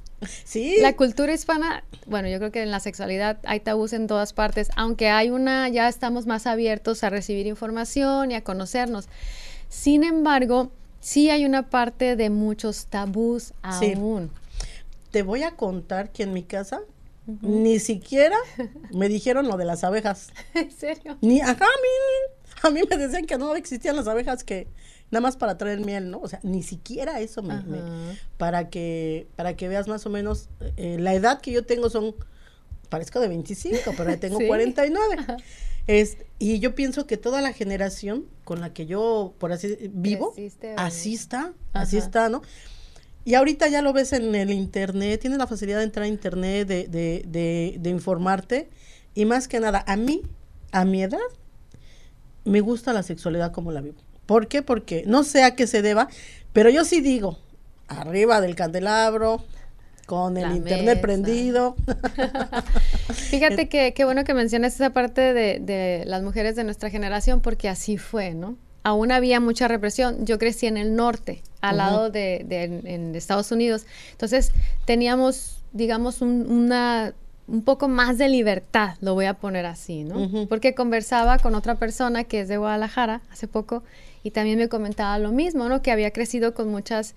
Sí. 0.43 0.77
La 0.81 0.95
cultura 0.95 1.33
hispana, 1.33 1.83
bueno, 2.05 2.27
yo 2.27 2.37
creo 2.37 2.51
que 2.51 2.61
en 2.61 2.71
la 2.71 2.79
sexualidad 2.79 3.39
hay 3.43 3.59
tabús 3.59 3.93
en 3.93 4.07
todas 4.07 4.33
partes, 4.33 4.69
aunque 4.75 5.09
hay 5.09 5.29
una, 5.29 5.69
ya 5.69 5.87
estamos 5.87 6.27
más 6.27 6.45
abiertos 6.47 7.03
a 7.03 7.09
recibir 7.09 7.47
información 7.47 8.31
y 8.31 8.35
a 8.35 8.43
conocernos. 8.43 9.07
Sin 9.69 10.03
embargo, 10.03 10.71
sí 10.99 11.29
hay 11.29 11.45
una 11.45 11.69
parte 11.69 12.15
de 12.15 12.29
muchos 12.29 12.85
tabús 12.87 13.53
aún. 13.61 14.31
Te 15.11 15.23
voy 15.23 15.43
a 15.43 15.51
contar 15.51 16.11
que 16.11 16.23
en 16.23 16.33
mi 16.33 16.43
casa 16.43 16.81
ni 17.41 17.79
siquiera 17.79 18.37
me 18.93 19.09
dijeron 19.09 19.47
lo 19.47 19.57
de 19.57 19.65
las 19.65 19.83
abejas. 19.83 20.29
¿En 20.53 20.71
serio? 20.71 21.17
Ni, 21.21 21.41
ajá, 21.41 21.53
a 21.53 21.57
mí, 21.57 22.41
a 22.63 22.69
mí 22.69 22.81
me 22.89 22.97
decían 22.97 23.25
que 23.25 23.37
no 23.37 23.55
existían 23.55 23.95
las 23.95 24.07
abejas 24.07 24.43
que 24.43 24.67
nada 25.11 25.21
más 25.21 25.37
para 25.37 25.57
traer 25.57 25.81
miel, 25.81 26.09
¿no? 26.09 26.19
O 26.19 26.27
sea, 26.27 26.39
ni 26.41 26.63
siquiera 26.63 27.19
eso 27.19 27.43
me, 27.43 27.61
para 28.37 28.69
que 28.69 29.27
para 29.35 29.55
que 29.55 29.67
veas 29.67 29.87
más 29.87 30.05
o 30.05 30.09
menos 30.09 30.49
eh, 30.77 30.97
la 30.99 31.13
edad 31.13 31.41
que 31.41 31.51
yo 31.51 31.65
tengo 31.65 31.89
son 31.89 32.15
parezco 32.89 33.19
de 33.19 33.27
25, 33.27 33.93
pero 33.95 34.17
tengo 34.19 34.39
49. 34.47 35.17
Es, 35.87 36.17
y 36.39 36.59
yo 36.59 36.75
pienso 36.75 37.07
que 37.07 37.17
toda 37.17 37.41
la 37.41 37.53
generación 37.53 38.25
con 38.43 38.61
la 38.61 38.73
que 38.73 38.85
yo 38.85 39.33
por 39.37 39.51
así 39.51 39.77
vivo, 39.91 40.33
así 40.77 41.13
está, 41.13 41.53
así 41.73 41.97
está, 41.97 42.29
¿no? 42.29 42.41
Y 43.23 43.35
ahorita 43.35 43.67
ya 43.67 43.81
lo 43.81 43.93
ves 43.93 44.13
en 44.13 44.33
el 44.33 44.51
internet, 44.51 45.21
tienes 45.21 45.37
la 45.37 45.47
facilidad 45.47 45.77
de 45.77 45.83
entrar 45.83 46.05
a 46.05 46.07
internet, 46.07 46.67
de, 46.67 46.87
de, 46.87 47.23
de, 47.27 47.77
de 47.79 47.89
informarte. 47.89 48.69
Y 49.13 49.25
más 49.25 49.47
que 49.47 49.59
nada, 49.59 49.83
a 49.85 49.95
mí, 49.95 50.23
a 50.71 50.85
mi 50.85 51.03
edad, 51.03 51.19
me 52.45 52.61
gusta 52.61 52.93
la 52.93 53.03
sexualidad 53.03 53.51
como 53.51 53.71
la 53.71 53.81
vivo. 53.81 54.01
¿Por 54.31 54.47
qué? 54.47 54.61
Porque 54.61 55.03
no 55.05 55.25
sé 55.25 55.43
a 55.43 55.55
qué 55.55 55.67
se 55.67 55.81
deba, 55.81 56.07
pero 56.53 56.69
yo 56.69 56.85
sí 56.85 57.01
digo, 57.01 57.37
arriba 57.89 58.39
del 58.39 58.55
candelabro, 58.55 59.43
con 60.05 60.37
el 60.37 60.55
internet 60.55 61.01
prendido. 61.01 61.75
Fíjate 63.13 63.67
que 63.67 63.93
qué 63.93 64.05
bueno 64.05 64.23
que 64.23 64.33
mencionas 64.33 64.75
esa 64.75 64.91
parte 64.91 65.33
de, 65.33 65.59
de, 65.59 66.03
las 66.05 66.23
mujeres 66.23 66.55
de 66.55 66.63
nuestra 66.63 66.89
generación, 66.89 67.41
porque 67.41 67.67
así 67.67 67.97
fue, 67.97 68.33
¿no? 68.33 68.55
Aún 68.83 69.11
había 69.11 69.41
mucha 69.41 69.67
represión. 69.67 70.25
Yo 70.25 70.39
crecí 70.39 70.65
en 70.65 70.77
el 70.77 70.95
norte, 70.95 71.43
al 71.59 71.75
lado 71.75 72.09
de, 72.09 72.45
de 72.47 72.63
en 72.63 73.13
Estados 73.13 73.51
Unidos. 73.51 73.85
Entonces 74.13 74.53
teníamos, 74.85 75.61
digamos, 75.73 76.21
una 76.21 77.13
un 77.51 77.63
poco 77.63 77.89
más 77.89 78.17
de 78.17 78.29
libertad, 78.29 78.95
lo 79.01 79.13
voy 79.13 79.25
a 79.25 79.33
poner 79.33 79.65
así, 79.65 80.05
¿no? 80.05 80.47
Porque 80.47 80.73
conversaba 80.73 81.37
con 81.37 81.53
otra 81.53 81.75
persona 81.75 82.23
que 82.23 82.39
es 82.39 82.47
de 82.47 82.55
Guadalajara 82.55 83.21
hace 83.29 83.49
poco 83.49 83.83
y 84.23 84.31
también 84.31 84.57
me 84.57 84.69
comentaba 84.69 85.17
lo 85.19 85.31
mismo, 85.31 85.67
¿no? 85.69 85.81
Que 85.81 85.91
había 85.91 86.11
crecido 86.11 86.53
con 86.53 86.69
muchas, 86.69 87.15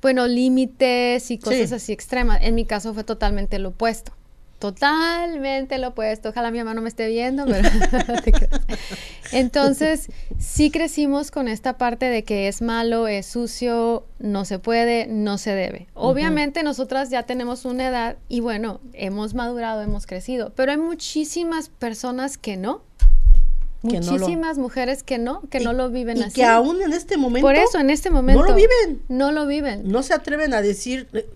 bueno, 0.00 0.26
límites 0.26 1.30
y 1.30 1.38
cosas 1.38 1.72
así 1.72 1.92
extremas. 1.92 2.40
En 2.42 2.54
mi 2.54 2.64
caso 2.64 2.94
fue 2.94 3.04
totalmente 3.04 3.58
lo 3.58 3.70
opuesto. 3.70 4.12
Totalmente 4.58 5.78
lo 5.78 5.88
opuesto. 5.88 6.30
Ojalá 6.30 6.50
mi 6.50 6.58
mamá 6.58 6.74
no 6.74 6.82
me 6.82 6.88
esté 6.88 7.06
viendo, 7.06 7.46
pero 7.46 7.68
entonces 9.32 10.10
sí 10.36 10.72
crecimos 10.72 11.30
con 11.30 11.46
esta 11.46 11.78
parte 11.78 12.06
de 12.06 12.24
que 12.24 12.48
es 12.48 12.60
malo, 12.60 13.06
es 13.06 13.26
sucio, 13.26 14.04
no 14.18 14.44
se 14.44 14.58
puede, 14.58 15.06
no 15.06 15.38
se 15.38 15.54
debe. 15.54 15.86
Obviamente 15.94 16.64
nosotras 16.64 17.08
ya 17.08 17.22
tenemos 17.22 17.66
una 17.66 17.86
edad 17.86 18.16
y 18.28 18.40
bueno, 18.40 18.80
hemos 18.94 19.34
madurado, 19.34 19.80
hemos 19.82 20.06
crecido, 20.06 20.52
pero 20.56 20.72
hay 20.72 20.78
muchísimas 20.78 21.68
personas 21.68 22.36
que 22.36 22.56
no 22.56 22.82
Muchísimas 23.82 24.58
mujeres 24.58 25.02
que 25.02 25.18
no, 25.18 25.42
que 25.50 25.60
no 25.60 25.72
lo 25.72 25.90
viven 25.90 26.16
y 26.16 26.22
así. 26.24 26.34
Que 26.34 26.44
aún 26.44 26.82
en 26.82 26.92
este 26.92 27.16
momento. 27.16 27.46
Por 27.46 27.54
eso, 27.54 27.78
en 27.78 27.90
este 27.90 28.10
momento. 28.10 28.42
No 28.42 28.48
lo 28.48 28.54
viven. 28.54 29.02
No 29.08 29.32
lo 29.32 29.46
viven. 29.46 29.88
No 29.88 30.02
se 30.02 30.14
atreven 30.14 30.52
a 30.52 30.62
decir. 30.62 31.08
Eh, 31.12 31.28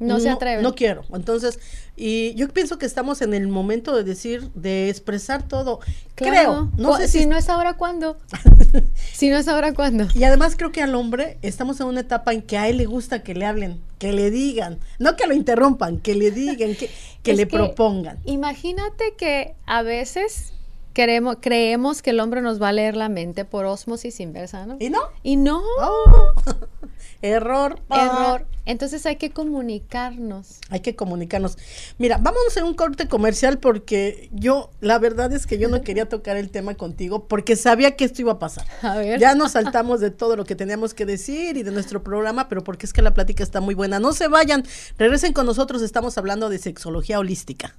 no. 0.00 0.14
No, 0.14 0.20
se 0.20 0.30
atreven. 0.30 0.62
No 0.62 0.74
quiero. 0.74 1.04
Entonces, 1.12 1.60
y 1.94 2.34
yo 2.34 2.48
pienso 2.48 2.78
que 2.78 2.86
estamos 2.86 3.20
en 3.20 3.34
el 3.34 3.46
momento 3.48 3.94
de 3.94 4.02
decir, 4.02 4.50
de 4.54 4.88
expresar 4.88 5.46
todo. 5.46 5.80
Creo. 6.14 6.70
No 6.78 6.96
sé 6.96 7.06
si, 7.06 7.20
si 7.20 7.26
no 7.26 7.36
es 7.36 7.48
ahora, 7.48 7.76
¿cuándo? 7.76 8.16
si 9.12 9.28
no 9.28 9.36
es 9.36 9.46
ahora, 9.46 9.74
¿cuándo? 9.74 10.06
Y 10.14 10.24
además 10.24 10.54
creo 10.56 10.72
que 10.72 10.82
al 10.82 10.94
hombre 10.94 11.38
estamos 11.42 11.78
en 11.80 11.86
una 11.86 12.00
etapa 12.00 12.32
en 12.32 12.42
que 12.42 12.56
a 12.56 12.68
él 12.68 12.78
le 12.78 12.86
gusta 12.86 13.22
que 13.22 13.34
le 13.34 13.44
hablen, 13.44 13.80
que 13.98 14.12
le 14.12 14.30
digan, 14.30 14.78
no 14.98 15.16
que 15.16 15.26
lo 15.26 15.34
interrumpan, 15.34 15.98
que 15.98 16.14
le 16.14 16.30
digan, 16.30 16.74
que, 16.74 16.90
que 17.22 17.34
le 17.34 17.46
propongan. 17.46 18.18
Imagínate 18.24 19.14
que 19.18 19.54
a 19.66 19.82
veces 19.82 20.54
queremos, 20.94 21.36
creemos 21.40 22.02
que 22.02 22.10
el 22.10 22.20
hombre 22.20 22.40
nos 22.40 22.60
va 22.60 22.68
a 22.68 22.72
leer 22.72 22.96
la 22.96 23.08
mente 23.08 23.44
por 23.44 23.66
osmosis 23.66 24.20
inversa, 24.20 24.66
¿no? 24.66 24.76
¿Y 24.80 24.90
no? 24.90 25.00
Y 25.22 25.36
no. 25.36 25.62
Oh. 25.80 26.32
Error. 27.22 27.78
Error. 27.90 28.46
Entonces 28.66 29.06
hay 29.06 29.16
que 29.16 29.30
comunicarnos. 29.30 30.58
Hay 30.68 30.80
que 30.80 30.94
comunicarnos. 30.94 31.56
Mira, 31.98 32.18
vamos 32.18 32.40
a 32.46 32.50
hacer 32.50 32.64
un 32.64 32.74
corte 32.74 33.08
comercial 33.08 33.58
porque 33.58 34.28
yo, 34.32 34.70
la 34.80 34.98
verdad 34.98 35.32
es 35.32 35.46
que 35.46 35.58
yo 35.58 35.68
no 35.68 35.80
quería 35.84 36.08
tocar 36.08 36.36
el 36.36 36.50
tema 36.50 36.74
contigo 36.74 37.26
porque 37.26 37.56
sabía 37.56 37.96
que 37.96 38.04
esto 38.04 38.22
iba 38.22 38.32
a 38.32 38.38
pasar. 38.38 38.66
A 38.82 38.96
ver. 38.96 39.20
Ya 39.20 39.34
nos 39.34 39.52
saltamos 39.60 40.00
de 40.00 40.10
todo 40.10 40.36
lo 40.36 40.44
que 40.44 40.54
teníamos 40.54 40.94
que 40.94 41.06
decir 41.06 41.56
y 41.56 41.62
de 41.62 41.70
nuestro 41.70 42.02
programa, 42.02 42.48
pero 42.48 42.62
porque 42.62 42.86
es 42.86 42.92
que 42.92 43.02
la 43.02 43.14
plática 43.14 43.42
está 43.42 43.60
muy 43.60 43.74
buena. 43.74 43.98
No 43.98 44.12
se 44.12 44.28
vayan, 44.28 44.64
regresen 44.98 45.32
con 45.32 45.46
nosotros, 45.46 45.82
estamos 45.82 46.16
hablando 46.18 46.48
de 46.48 46.58
sexología 46.58 47.18
holística. 47.18 47.74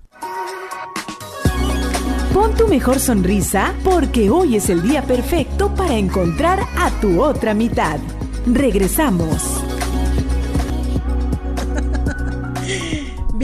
Pon 2.33 2.55
tu 2.55 2.67
mejor 2.67 2.99
sonrisa 2.99 3.73
porque 3.83 4.29
hoy 4.29 4.55
es 4.55 4.69
el 4.69 4.81
día 4.81 5.01
perfecto 5.01 5.73
para 5.75 5.95
encontrar 5.95 6.59
a 6.77 6.89
tu 7.01 7.21
otra 7.21 7.53
mitad. 7.53 7.99
Regresamos. 8.45 9.70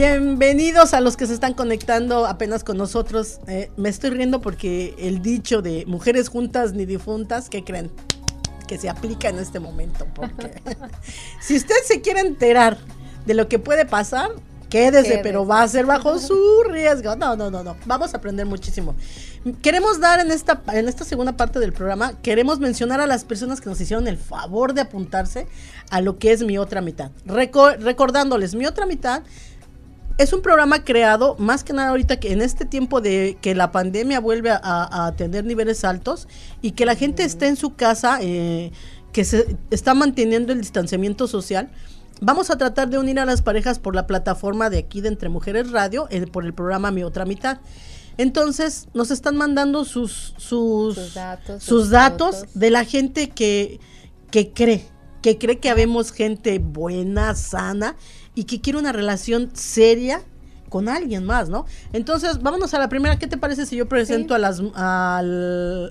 Bienvenidos 0.02 0.94
a 0.94 1.00
los 1.00 1.16
que 1.16 1.26
se 1.26 1.34
están 1.34 1.54
conectando 1.54 2.24
apenas 2.24 2.62
con 2.62 2.76
nosotros. 2.76 3.40
Eh, 3.48 3.68
me 3.76 3.88
estoy 3.88 4.10
riendo 4.10 4.40
porque 4.40 4.94
el 4.96 5.22
dicho 5.22 5.60
de 5.60 5.86
mujeres 5.88 6.28
juntas 6.28 6.72
ni 6.72 6.86
difuntas, 6.86 7.50
¿qué 7.50 7.64
creen? 7.64 7.90
Que 8.68 8.78
se 8.78 8.88
aplica 8.88 9.28
en 9.28 9.40
este 9.40 9.58
momento. 9.58 10.06
Porque 10.14 10.52
si 11.40 11.56
usted 11.56 11.74
se 11.84 12.00
quiere 12.00 12.20
enterar 12.20 12.78
de 13.26 13.34
lo 13.34 13.48
que 13.48 13.58
puede 13.58 13.86
pasar, 13.86 14.30
quédese, 14.70 15.02
Quédese. 15.02 15.20
pero 15.24 15.44
va 15.44 15.62
a 15.62 15.68
ser 15.68 15.84
bajo 15.84 16.20
su 16.20 16.38
riesgo. 16.70 17.16
No, 17.16 17.34
no, 17.34 17.50
no, 17.50 17.64
no. 17.64 17.74
Vamos 17.84 18.14
a 18.14 18.18
aprender 18.18 18.46
muchísimo. 18.46 18.94
Queremos 19.62 19.98
dar 19.98 20.20
en 20.20 20.30
esta, 20.30 20.62
en 20.74 20.86
esta 20.86 21.04
segunda 21.04 21.32
parte 21.32 21.58
del 21.58 21.72
programa, 21.72 22.12
queremos 22.22 22.60
mencionar 22.60 23.00
a 23.00 23.08
las 23.08 23.24
personas 23.24 23.60
que 23.60 23.68
nos 23.68 23.80
hicieron 23.80 24.06
el 24.06 24.16
favor 24.16 24.74
de 24.74 24.82
apuntarse 24.82 25.48
a 25.90 26.00
lo 26.00 26.18
que 26.20 26.30
es 26.30 26.44
mi 26.44 26.56
otra 26.56 26.82
mitad. 26.82 27.10
Reco- 27.26 27.76
recordándoles, 27.78 28.54
mi 28.54 28.64
otra 28.64 28.86
mitad 28.86 29.24
es 30.18 30.32
un 30.32 30.42
programa 30.42 30.84
creado 30.84 31.36
más 31.38 31.62
que 31.62 31.72
nada 31.72 31.90
ahorita 31.90 32.18
que 32.18 32.32
en 32.32 32.42
este 32.42 32.64
tiempo 32.64 33.00
de 33.00 33.38
que 33.40 33.54
la 33.54 33.70
pandemia 33.70 34.18
vuelve 34.18 34.50
a, 34.50 34.60
a 35.06 35.12
tener 35.16 35.44
niveles 35.44 35.84
altos 35.84 36.26
y 36.60 36.72
que 36.72 36.84
la 36.84 36.96
gente 36.96 37.22
esté 37.22 37.46
en 37.46 37.54
su 37.56 37.74
casa, 37.76 38.18
eh, 38.20 38.72
que 39.12 39.24
se 39.24 39.56
está 39.70 39.94
manteniendo 39.94 40.52
el 40.52 40.60
distanciamiento 40.60 41.28
social. 41.28 41.70
Vamos 42.20 42.50
a 42.50 42.58
tratar 42.58 42.90
de 42.90 42.98
unir 42.98 43.20
a 43.20 43.24
las 43.24 43.42
parejas 43.42 43.78
por 43.78 43.94
la 43.94 44.08
plataforma 44.08 44.70
de 44.70 44.78
aquí 44.78 45.00
de 45.00 45.08
Entre 45.08 45.28
Mujeres 45.28 45.70
Radio, 45.70 46.08
eh, 46.10 46.26
por 46.26 46.44
el 46.44 46.52
programa 46.52 46.90
Mi 46.90 47.04
Otra 47.04 47.24
Mitad. 47.24 47.58
Entonces 48.16 48.88
nos 48.94 49.12
están 49.12 49.36
mandando 49.36 49.84
sus 49.84 50.34
sus, 50.36 50.96
Sus 50.96 51.14
datos, 51.14 51.62
sus 51.62 51.82
sus 51.82 51.90
datos 51.90 52.36
fotos. 52.38 52.54
de 52.54 52.70
la 52.70 52.84
gente 52.84 53.30
que, 53.30 53.78
que 54.32 54.52
cree, 54.52 54.84
que 55.22 55.38
cree 55.38 55.60
que 55.60 55.70
habemos 55.70 56.10
gente 56.10 56.58
buena, 56.58 57.36
sana 57.36 57.94
y 58.38 58.44
que 58.44 58.60
quiere 58.60 58.78
una 58.78 58.92
relación 58.92 59.50
seria 59.54 60.22
con 60.68 60.88
alguien 60.88 61.24
más, 61.24 61.48
¿no? 61.48 61.64
Entonces, 61.92 62.40
vámonos 62.42 62.72
a 62.74 62.78
la 62.78 62.88
primera. 62.88 63.18
¿Qué 63.18 63.26
te 63.26 63.36
parece 63.38 63.66
si 63.66 63.74
yo 63.76 63.88
presento 63.88 64.34
Sí. 64.34 64.36
a 64.36 64.38
las 64.38 64.60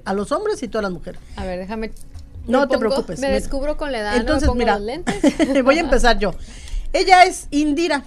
a 0.05 0.13
los 0.13 0.31
hombres 0.31 0.61
y 0.63 0.67
tú 0.67 0.77
a 0.77 0.81
las 0.81 0.91
mujeres? 0.91 1.19
A 1.35 1.45
ver, 1.45 1.59
déjame. 1.59 1.91
No 2.47 2.67
te 2.67 2.77
preocupes. 2.77 3.19
Me 3.19 3.27
mira. 3.27 3.39
descubro 3.39 3.75
con 3.75 3.91
la 3.91 3.99
edad. 3.99 4.15
Entonces, 4.17 4.47
no 4.47 4.53
me 4.55 4.65
pongo 4.65 4.79
mira, 4.79 4.79
los 4.79 4.85
lentes. 4.85 5.63
voy 5.65 5.77
a 5.77 5.81
empezar 5.81 6.19
yo. 6.19 6.33
Ella 6.93 7.23
es 7.23 7.47
Indira. 7.51 8.05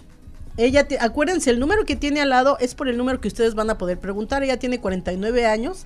Ella, 0.56 0.88
te- 0.88 0.99
acuérdense, 0.99 1.50
el 1.50 1.59
número 1.61 1.85
que 1.85 1.97
tiene 1.97 2.20
al 2.23 2.30
lado 2.30 2.56
es 2.61 2.75
por 2.75 2.88
el 2.88 2.97
número 2.97 3.20
que 3.20 3.28
ustedes 3.28 3.54
van 3.54 3.68
a 3.70 3.76
poder 3.78 3.99
preguntar. 3.99 4.42
Ella 4.42 4.59
tiene 4.59 4.80
49 4.80 5.47
años, 5.47 5.85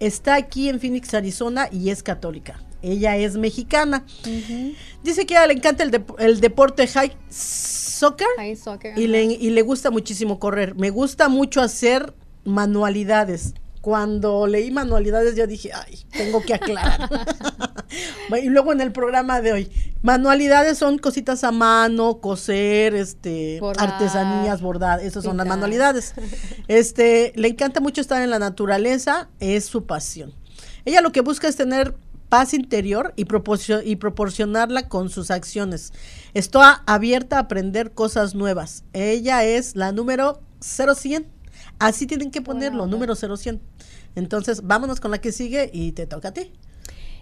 está 0.00 0.34
aquí 0.34 0.68
en 0.68 0.80
Phoenix, 0.80 1.12
Arizona 1.14 1.68
y 1.70 1.90
es 1.90 2.02
católica. 2.02 2.60
Ella 2.82 3.16
es 3.16 3.36
mexicana. 3.36 4.04
Dice 5.02 5.24
que 5.26 5.36
a 5.36 5.40
ella 5.40 5.46
le 5.48 5.54
encanta 5.54 5.82
el, 5.84 5.90
dep- 5.90 6.14
el 6.18 6.40
deporte 6.40 6.86
high 6.86 7.16
soccer 7.30 8.26
High 8.36 8.56
soccer, 8.56 8.92
y 8.98 9.04
ajá. 9.04 9.10
le, 9.12 9.24
y 9.24 9.50
le 9.50 9.62
gusta 9.62 9.90
muchísimo 9.90 10.38
correr. 10.38 10.74
Me 10.74 10.90
gusta 10.90 11.28
mucho 11.28 11.62
hacer 11.62 12.12
manualidades. 12.44 13.54
Cuando 13.80 14.46
leí 14.46 14.70
manualidades 14.70 15.36
yo 15.36 15.46
dije, 15.46 15.70
ay, 15.74 15.98
tengo 16.10 16.42
que 16.42 16.54
aclarar. 16.54 17.08
y 18.42 18.48
luego 18.48 18.72
en 18.72 18.80
el 18.80 18.92
programa 18.92 19.40
de 19.40 19.52
hoy, 19.52 19.70
manualidades 20.02 20.78
son 20.78 20.98
cositas 20.98 21.44
a 21.44 21.52
mano, 21.52 22.20
coser, 22.20 22.94
este, 22.94 23.58
Bordar, 23.60 23.90
artesanías, 23.90 24.60
bordar, 24.60 25.00
esas 25.00 25.24
son 25.24 25.36
las 25.36 25.46
manualidades. 25.46 26.14
Este, 26.68 27.32
le 27.36 27.48
encanta 27.48 27.80
mucho 27.80 28.00
estar 28.00 28.22
en 28.22 28.30
la 28.30 28.38
naturaleza, 28.38 29.28
es 29.38 29.66
su 29.66 29.84
pasión. 29.84 30.32
Ella 30.84 31.00
lo 31.00 31.12
que 31.12 31.20
busca 31.20 31.46
es 31.48 31.56
tener 31.56 31.94
paz 32.28 32.54
interior 32.54 33.12
y, 33.16 33.26
y 33.84 33.96
proporcionarla 33.96 34.88
con 34.88 35.08
sus 35.08 35.30
acciones. 35.30 35.92
Está 36.32 36.82
abierta 36.86 37.36
a 37.36 37.40
aprender 37.40 37.92
cosas 37.92 38.34
nuevas. 38.34 38.84
Ella 38.92 39.44
es 39.44 39.76
la 39.76 39.92
número 39.92 40.40
0100. 40.60 41.26
Así 41.78 42.06
tienen 42.06 42.30
que 42.30 42.42
ponerlo, 42.42 42.86
número 42.86 43.14
0100. 43.14 43.60
Entonces, 44.16 44.62
vámonos 44.62 45.00
con 45.00 45.10
la 45.10 45.20
que 45.20 45.32
sigue 45.32 45.70
y 45.72 45.92
te 45.92 46.06
toca 46.06 46.28
a 46.28 46.32
ti. 46.32 46.52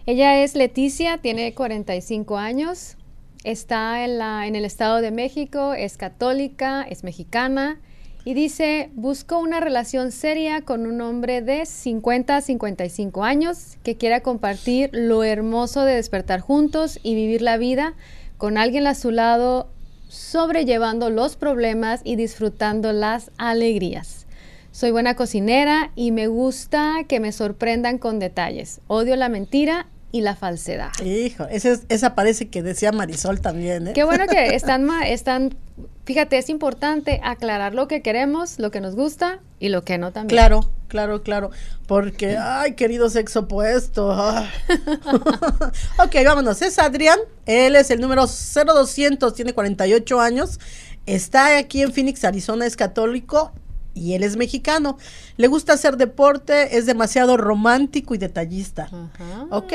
Ella 0.05 0.43
es 0.43 0.57
Leticia, 0.57 1.19
tiene 1.19 1.55
45 1.55 2.37
años, 2.37 2.97
está 3.45 4.05
en, 4.05 4.57
el 4.57 4.65
Estado 4.65 5.01
de 5.01 5.13
México, 5.13 5.75
es 5.75 5.97
católica, 5.97 6.83
es 6.83 7.05
mexicana 7.05 7.81
y 8.25 8.35
dice, 8.35 8.91
busco 8.95 9.39
una 9.39 9.61
relación 9.61 10.11
seria 10.11 10.63
con 10.63 10.87
un 10.87 11.01
hombre 11.03 11.41
de 11.41 11.67
50 11.67 12.37
a 12.37 12.41
55 12.41 13.23
años 13.23 13.79
que 13.85 13.97
quiera 13.97 14.23
compartir 14.23 14.91
lo 14.93 15.23
hermoso 15.23 15.85
de 15.85 15.95
despertar 15.95 16.41
juntos 16.41 16.99
y 17.05 17.15
vivir 17.15 17.41
la 17.41 17.57
vida 17.57 17.95
con 18.39 18.59
alguien 18.59 18.89
a 18.89 18.97
su 18.97 19.13
lado, 19.13 19.71
sobrellevando 20.09 21.11
los 21.11 21.37
problemas 21.37 22.01
y 22.03 22.17
disfrutando 22.17 22.93
las 22.93 23.31
alegrías. 23.39 24.27
Soy 24.73 24.91
buena 24.91 25.15
cocinera 25.15 25.93
y 25.95 26.11
me 26.13 26.27
gusta 26.27 27.05
que 27.07 27.21
me 27.21 27.31
sorprendan 27.31 27.99
con 27.99 28.19
detalles. 28.19 28.81
Odio 28.89 29.17
la 29.17 29.29
mentira 29.29 29.87
y 30.13 30.21
la 30.21 30.37
falsedad. 30.37 30.91
Hijo, 31.05 31.47
ese 31.51 31.73
es- 31.73 31.83
esa 31.89 32.15
parece 32.15 32.49
que 32.49 32.63
decía 32.63 32.93
Marisol 32.93 33.41
también, 33.41 33.89
¿eh? 33.89 33.93
Qué 33.95 34.05
bueno 34.05 34.27
que 34.27 34.47
están, 34.55 34.85
ma- 34.85 35.09
están, 35.09 35.57
fíjate, 36.05 36.37
es 36.39 36.49
importante 36.51 37.21
aclarar 37.25 37.75
lo 37.75 37.89
que 37.89 38.03
queremos, 38.03 38.59
lo 38.59 38.71
que 38.71 38.81
nos 38.81 38.95
gusta 38.95 39.41
y 39.59 39.71
lo 39.71 39.85
que 39.85 39.97
no 39.99 40.13
también. 40.13 40.37
Claro, 40.37 40.71
claro, 40.89 41.23
claro. 41.23 41.51
Porque, 41.87 42.37
ay, 42.37 42.75
querido 42.75 43.09
sexo 43.11 43.41
opuesto. 43.41 44.13
ah. 44.13 44.49
ok, 45.99 46.15
vámonos. 46.25 46.61
Es 46.63 46.79
Adrián. 46.79 47.19
Él 47.47 47.77
es 47.77 47.91
el 47.91 48.01
número 48.01 48.27
0200, 48.27 49.35
tiene 49.35 49.53
48 49.55 50.21
años. 50.21 50.61
Está 51.07 51.57
aquí 51.59 51.83
en 51.83 51.93
Phoenix, 51.93 52.25
Arizona, 52.25 52.65
es 52.67 52.77
católico 52.77 53.53
y 53.95 54.15
él 54.15 54.23
es 54.23 54.37
mexicano. 54.37 54.97
Le 55.37 55.47
gusta 55.49 55.73
hacer 55.75 55.97
deporte, 55.97 56.77
es 56.77 56.87
demasiado 56.87 57.37
romántico 57.37 58.15
y 58.15 58.19
detallista. 58.19 58.85
Ajá. 58.85 59.47
Ok, 59.51 59.73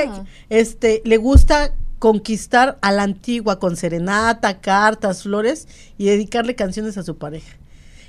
este, 0.50 1.02
le 1.06 1.18
gusta 1.18 1.74
conquistar 2.00 2.78
a 2.82 2.92
la 2.92 3.04
antigua 3.04 3.60
con 3.60 3.76
serenata, 3.76 4.60
cartas, 4.62 5.24
flores 5.24 5.68
y 5.98 6.06
dedicarle 6.06 6.56
canciones 6.56 6.98
a 6.98 7.04
su 7.04 7.18
pareja. 7.18 7.58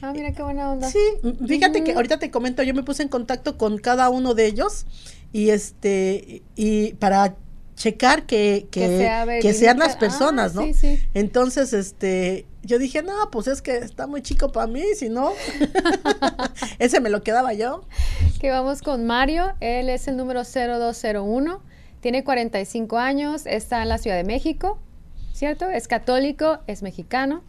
Ah, 0.03 0.13
mira 0.13 0.33
qué 0.33 0.43
buena 0.43 0.71
onda. 0.71 0.91
Sí, 0.91 0.99
m- 1.25 1.35
fíjate 1.47 1.83
que 1.83 1.93
ahorita 1.93 2.19
te 2.19 2.31
comento, 2.31 2.63
yo 2.63 2.75
me 2.75 2.83
puse 2.83 3.03
en 3.03 3.09
contacto 3.09 3.57
con 3.59 3.79
cada 3.79 4.11
uno 4.11 4.35
de 4.35 4.47
ellos 4.47 4.87
y 5.33 5.51
este 5.51 6.43
y 6.55 6.93
para 6.95 7.35
checar 7.75 8.27
que, 8.27 8.67
que, 8.71 8.81
Que 8.81 8.99
sea 8.99 9.27
que 9.41 9.55
sean 9.55 9.79
las 9.79 9.97
personas, 9.97 10.53
Ah, 10.53 10.61
¿no? 10.61 10.63
sí, 10.67 10.75
sí. 10.75 10.99
Entonces, 11.15 11.73
este, 11.73 12.45
yo 12.63 12.79
dije, 12.79 13.03
no, 13.03 13.31
pues 13.31 13.47
es 13.47 13.63
que 13.63 13.77
está 13.77 14.07
muy 14.07 14.23
chico 14.23 14.51
para 14.53 14.67
mí, 14.67 14.83
si 14.97 15.09
no, 15.09 15.33
ese 16.79 17.01
me 17.01 17.11
lo 17.11 17.23
quedaba 17.23 17.53
yo. 17.55 17.85
Que 18.41 18.51
vamos 18.51 18.83
con 18.83 19.07
Mario, 19.07 19.55
él 19.61 19.89
es 19.89 20.09
el 20.09 20.17
número 20.17 20.43
0201, 20.45 21.61
tiene 22.01 22.25
45 22.25 22.99
años, 22.99 23.47
está 23.47 23.83
en 23.83 23.89
la 23.89 23.99
Ciudad 23.99 24.17
de 24.17 24.25
México, 24.25 24.79
¿cierto? 25.33 25.69
Es 25.69 25.89
católico, 25.89 26.59
es 26.67 26.83
mexicano. 26.83 27.43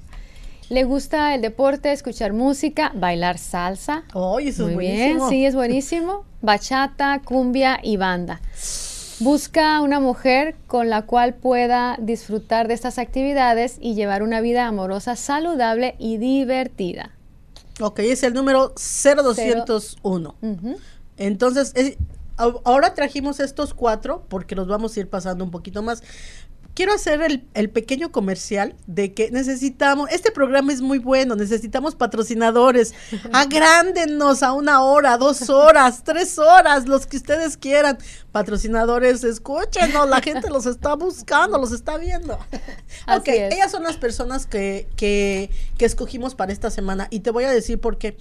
Le 0.69 0.83
gusta 0.83 1.33
el 1.33 1.41
deporte, 1.41 1.91
escuchar 1.91 2.31
música, 2.31 2.91
bailar 2.93 3.39
salsa. 3.39 4.03
Oye, 4.13 4.49
eso 4.49 4.67
Muy 4.67 4.85
es 4.85 4.93
bien, 4.93 5.19
sí, 5.27 5.43
es 5.43 5.55
buenísimo. 5.55 6.25
Bachata, 6.41 7.21
cumbia 7.25 7.79
y 7.81 7.97
banda. 7.97 8.39
Busca 9.19 9.81
una 9.81 9.99
mujer 9.99 10.55
con 10.67 10.89
la 10.89 11.01
cual 11.05 11.33
pueda 11.35 11.97
disfrutar 11.99 12.67
de 12.67 12.73
estas 12.73 12.97
actividades 12.97 13.77
y 13.81 13.93
llevar 13.95 14.23
una 14.23 14.39
vida 14.41 14.65
amorosa, 14.65 15.15
saludable 15.15 15.95
y 15.99 16.17
divertida. 16.17 17.11
Ok, 17.81 17.99
es 17.99 18.23
el 18.23 18.33
número 18.33 18.73
0201. 18.75 20.35
Ujú. 20.41 20.77
Entonces, 21.17 21.73
es- 21.75 21.97
ahora 22.37 22.93
trajimos 22.93 23.39
estos 23.41 23.73
cuatro 23.73 24.23
porque 24.29 24.55
los 24.55 24.67
vamos 24.67 24.95
a 24.95 24.99
ir 25.01 25.09
pasando 25.09 25.43
un 25.43 25.51
poquito 25.51 25.81
más. 25.83 26.01
Quiero 26.73 26.93
hacer 26.93 27.21
el, 27.21 27.43
el 27.53 27.69
pequeño 27.69 28.11
comercial 28.11 28.75
de 28.87 29.13
que 29.13 29.31
necesitamos, 29.31 30.09
este 30.11 30.31
programa 30.31 30.71
es 30.71 30.81
muy 30.81 30.99
bueno, 30.99 31.35
necesitamos 31.35 31.95
patrocinadores. 31.95 32.93
Agrándenos 33.33 34.43
a 34.43 34.53
una 34.53 34.81
hora, 34.81 35.17
dos 35.17 35.49
horas, 35.49 36.03
tres 36.05 36.39
horas, 36.39 36.87
los 36.87 37.05
que 37.05 37.17
ustedes 37.17 37.57
quieran. 37.57 37.97
Patrocinadores, 38.31 39.23
escúchenos, 39.23 40.09
la 40.09 40.21
gente 40.21 40.49
los 40.49 40.65
está 40.65 40.95
buscando, 40.95 41.57
los 41.57 41.71
está 41.71 41.97
viendo. 41.97 42.33
ok, 42.33 42.47
Así 43.07 43.31
es. 43.31 43.53
ellas 43.53 43.71
son 43.71 43.83
las 43.83 43.97
personas 43.97 44.45
que, 44.45 44.87
que, 44.95 45.49
que 45.77 45.85
escogimos 45.85 46.35
para 46.35 46.53
esta 46.53 46.69
semana 46.69 47.07
y 47.09 47.21
te 47.21 47.31
voy 47.31 47.43
a 47.43 47.51
decir 47.51 47.79
por 47.79 47.97
qué. 47.97 48.17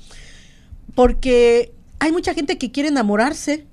Porque 0.94 1.72
hay 2.00 2.12
mucha 2.12 2.34
gente 2.34 2.58
que 2.58 2.72
quiere 2.72 2.88
enamorarse. 2.88 3.66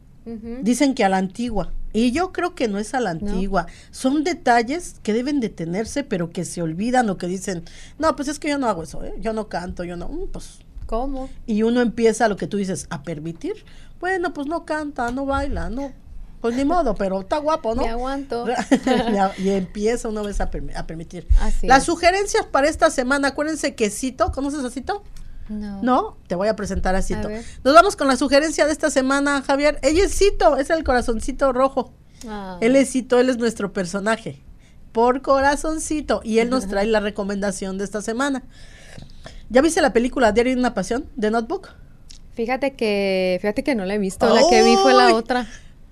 Dicen 0.61 0.95
que 0.95 1.03
a 1.03 1.09
la 1.09 1.17
antigua. 1.17 1.71
Y 1.95 2.11
yo 2.11 2.31
creo 2.31 2.55
que 2.55 2.67
no 2.67 2.77
es 2.77 2.93
a 2.93 2.99
la 2.99 3.13
No. 3.13 3.31
antigua. 3.31 3.67
Son 3.91 4.23
detalles 4.23 4.95
que 5.03 5.13
deben 5.13 5.39
de 5.39 5.49
tenerse, 5.49 6.03
pero 6.03 6.29
que 6.31 6.43
se 6.45 6.61
olvidan 6.61 7.09
o 7.09 7.17
que 7.17 7.27
dicen, 7.27 7.63
no, 7.99 8.15
pues 8.15 8.27
es 8.27 8.37
que 8.39 8.49
yo 8.49 8.57
no 8.57 8.67
hago 8.67 8.83
eso, 8.83 9.03
¿eh? 9.03 9.13
yo 9.19 9.31
no 9.33 9.47
canto, 9.47 9.83
yo 9.83 9.95
no, 9.95 10.09
Mm, 10.09 10.27
pues. 10.31 10.59
¿Cómo? 10.85 11.29
Y 11.47 11.63
uno 11.63 11.81
empieza 11.81 12.27
lo 12.27 12.35
que 12.37 12.45
tú 12.47 12.57
dices, 12.57 12.85
a 12.89 13.01
permitir. 13.03 13.65
Bueno, 13.99 14.33
pues 14.33 14.45
no 14.47 14.65
canta, 14.65 15.09
no 15.11 15.25
baila, 15.25 15.69
no. 15.69 15.93
Pues 16.41 16.55
ni 16.55 16.63
modo, 16.65 16.93
pero 16.99 17.21
está 17.21 17.37
guapo, 17.39 17.73
¿no? 17.73 17.81
Me 17.83 17.89
aguanto. 17.89 18.45
y 19.39 19.49
empieza 19.49 20.09
una 20.09 20.21
vez 20.21 20.41
a, 20.41 20.51
permi- 20.51 20.75
a 20.75 20.85
permitir. 20.85 21.27
Así 21.39 21.65
Las 21.65 21.79
es. 21.79 21.83
sugerencias 21.85 22.45
para 22.45 22.67
esta 22.67 22.91
semana, 22.91 23.29
acuérdense 23.29 23.73
que 23.73 23.89
Cito, 23.89 24.31
¿conoces 24.31 24.63
a 24.63 24.69
Cito? 24.69 25.01
No. 25.49 25.81
No, 25.83 26.17
te 26.27 26.35
voy 26.35 26.47
a 26.47 26.55
presentar 26.55 26.95
a 26.95 27.01
Cito. 27.01 27.29
Nos 27.63 27.73
vamos 27.73 27.95
con 27.95 28.07
la 28.07 28.15
sugerencia 28.15 28.65
de 28.65 28.71
esta 28.71 28.89
semana, 28.89 29.41
Javier. 29.41 29.79
Ella 29.83 30.05
es 30.05 30.17
Cito, 30.17 30.57
es 30.57 30.69
el 30.69 30.83
corazoncito 30.83 31.53
rojo. 31.53 31.93
Ah. 32.27 32.57
Él 32.61 32.75
es 32.75 32.91
Cito, 32.91 33.19
él 33.19 33.29
es 33.29 33.37
nuestro 33.37 33.71
personaje. 33.71 34.41
Por 34.91 35.21
corazoncito. 35.21 36.21
Y 36.23 36.39
él 36.39 36.49
nos 36.49 36.67
trae 36.67 36.87
la 36.87 36.99
recomendación 36.99 37.77
de 37.77 37.83
esta 37.83 38.01
semana. 38.01 38.43
¿Ya 39.49 39.61
viste 39.61 39.81
la 39.81 39.93
película 39.93 40.31
Diario 40.31 40.53
de 40.53 40.59
una 40.59 40.73
Pasión 40.73 41.05
de 41.15 41.29
Notebook? 41.29 41.69
Fíjate 42.33 42.75
que, 42.75 43.37
fíjate 43.41 43.63
que 43.63 43.75
no 43.75 43.85
la 43.85 43.95
he 43.95 43.97
visto. 43.97 44.33
La 44.33 44.41
que 44.49 44.63
vi 44.63 44.75
fue 44.75 44.93
la 44.93 45.15
otra. 45.15 45.47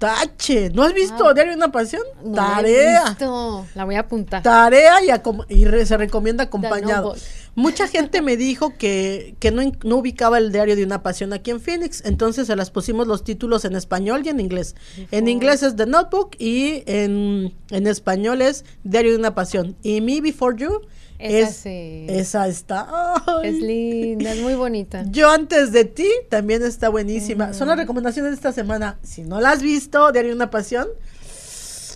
Tache, 0.08 0.70
¿no 0.72 0.84
has 0.84 0.94
visto 0.94 1.28
Ah. 1.28 1.34
Diario 1.34 1.52
de 1.54 1.58
una 1.58 1.72
Pasión? 1.72 2.02
No 2.26 2.36
la 2.36 2.52
he 2.60 2.64
Tarea. 2.64 3.04
visto. 3.10 3.66
La 3.74 3.86
voy 3.86 3.96
a 3.96 4.02
apuntar. 4.02 4.44
Tarea 4.44 5.04
y, 5.04 5.08
acom- 5.08 5.46
y 5.48 5.66
re- 5.66 5.86
se 5.86 5.96
recomienda 5.98 6.44
acompañado. 6.44 7.16
Mucha 7.56 7.88
gente 7.88 8.22
me 8.22 8.36
dijo 8.36 8.74
que, 8.78 9.36
que 9.40 9.52
no, 9.52 9.62
no 9.84 9.98
ubicaba 9.98 10.40
el 10.40 10.52
diario 10.52 10.76
de 10.76 10.84
una 10.84 11.04
pasión 11.04 11.34
aquí 11.34 11.52
en 11.52 11.62
Phoenix, 11.62 12.02
entonces 12.04 12.48
se 12.48 12.56
las 12.56 12.70
pusimos 12.72 13.08
los 13.08 13.24
títulos 13.24 13.64
en 13.64 13.76
español 13.76 14.24
y 14.26 14.30
en 14.30 14.40
inglés. 14.40 14.76
En 15.12 15.28
inglés 15.28 15.64
es 15.64 15.76
The 15.76 15.86
Notebook 15.86 16.36
y 16.40 16.84
en, 16.88 17.54
en 17.70 17.88
español 17.88 18.42
es 18.42 18.66
Diario 18.84 19.12
de 19.12 19.18
una 19.20 19.36
pasión. 19.36 19.76
Y 19.84 20.02
Me 20.02 20.20
Before 20.20 20.58
You 20.58 20.82
Esa 21.24 21.50
es, 21.50 21.56
sí. 21.56 22.06
esa 22.10 22.48
está. 22.48 22.88
ay. 23.26 23.50
Es 23.50 23.62
linda, 23.62 24.34
es 24.34 24.42
muy 24.42 24.56
bonita. 24.56 25.06
Yo 25.10 25.30
antes 25.30 25.72
de 25.72 25.86
ti 25.86 26.10
también 26.30 26.64
está 26.64 26.90
buenísima. 26.90 27.54
Son 27.54 27.68
las 27.70 27.78
recomendaciones 27.78 28.32
de 28.32 28.36
esta 28.36 28.52
semana. 28.52 28.98
Si 29.04 29.24
no 29.24 29.40
la 29.40 29.52
has 29.52 29.62
visto, 29.62 30.12
Diario 30.12 30.32
de 30.32 30.36
una 30.36 30.50
pasión, 30.50 30.88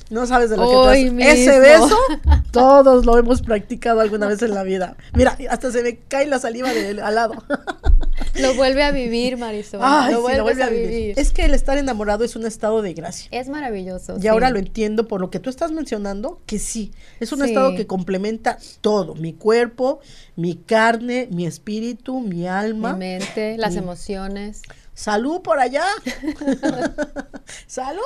no 0.09 0.25
sabes 0.25 0.49
de 0.49 0.57
lo 0.57 0.69
que 0.69 0.75
Hoy 0.75 1.11
te 1.11 1.23
hace. 1.23 1.43
Ese 1.43 1.59
beso, 1.59 1.97
todos 2.51 3.05
lo 3.05 3.17
hemos 3.17 3.41
practicado 3.41 3.99
alguna 3.99 4.27
vez 4.27 4.41
en 4.41 4.53
la 4.53 4.63
vida. 4.63 4.95
Mira, 5.13 5.37
hasta 5.49 5.71
se 5.71 5.83
me 5.83 5.97
cae 5.97 6.27
la 6.27 6.39
saliva 6.39 6.73
del 6.73 6.99
al 6.99 7.15
lado. 7.15 7.33
Lo 8.39 8.53
vuelve 8.55 8.83
a 8.83 8.91
vivir, 8.91 9.37
Marisol. 9.37 9.79
Ay, 9.83 10.11
lo 10.13 10.17
sí, 10.17 10.21
vuelves 10.21 10.37
lo 10.37 10.43
vuelve 10.43 10.63
a 10.63 10.69
vivir. 10.69 11.13
Es 11.19 11.31
que 11.31 11.45
el 11.45 11.53
estar 11.53 11.77
enamorado 11.77 12.23
es 12.23 12.35
un 12.35 12.45
estado 12.45 12.81
de 12.81 12.93
gracia. 12.93 13.27
Es 13.31 13.49
maravilloso. 13.49 14.17
Y 14.17 14.21
sí. 14.21 14.27
ahora 14.27 14.49
lo 14.49 14.59
entiendo 14.59 15.07
por 15.07 15.21
lo 15.21 15.29
que 15.29 15.39
tú 15.39 15.49
estás 15.49 15.71
mencionando, 15.71 16.41
que 16.45 16.59
sí, 16.59 16.91
es 17.19 17.31
un 17.31 17.39
Sí. 17.41 17.45
estado 17.49 17.75
que 17.75 17.87
complementa 17.87 18.57
todo, 18.81 19.15
mi 19.15 19.33
cuerpo, 19.33 19.99
mi 20.35 20.55
carne, 20.55 21.27
mi 21.31 21.45
espíritu, 21.45 22.19
mi 22.19 22.37
Mi 22.37 22.47
alma. 22.47 22.95
mente, 22.95 23.57
las 23.57 23.73
Mi- 23.73 23.79
emociones. 23.79 24.61
Salud 24.93 25.41
por 25.41 25.59
allá. 25.59 25.83
Salud. 27.67 28.01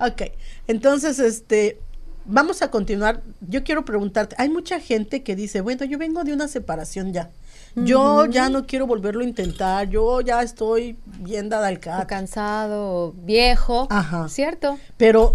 Ok, 0.00 0.22
entonces, 0.66 1.18
este, 1.18 1.80
vamos 2.24 2.62
a 2.62 2.70
continuar. 2.70 3.22
Yo 3.40 3.64
quiero 3.64 3.84
preguntarte, 3.84 4.36
hay 4.38 4.48
mucha 4.48 4.80
gente 4.80 5.22
que 5.22 5.36
dice, 5.36 5.60
bueno, 5.60 5.84
yo 5.84 5.98
vengo 5.98 6.24
de 6.24 6.32
una 6.32 6.48
separación 6.48 7.12
ya. 7.12 7.30
Yo 7.76 8.26
ya 8.26 8.48
no 8.48 8.66
quiero 8.66 8.86
volverlo 8.86 9.20
a 9.22 9.24
intentar, 9.24 9.88
yo 9.88 10.20
ya 10.20 10.42
estoy 10.42 10.96
bien 11.20 11.48
dada 11.48 11.68
al 11.68 11.76
O 11.76 11.80
cat. 11.80 12.08
cansado, 12.08 13.06
o 13.06 13.12
viejo. 13.12 13.86
Ajá. 13.90 14.28
¿Cierto? 14.28 14.78
Pero 14.96 15.34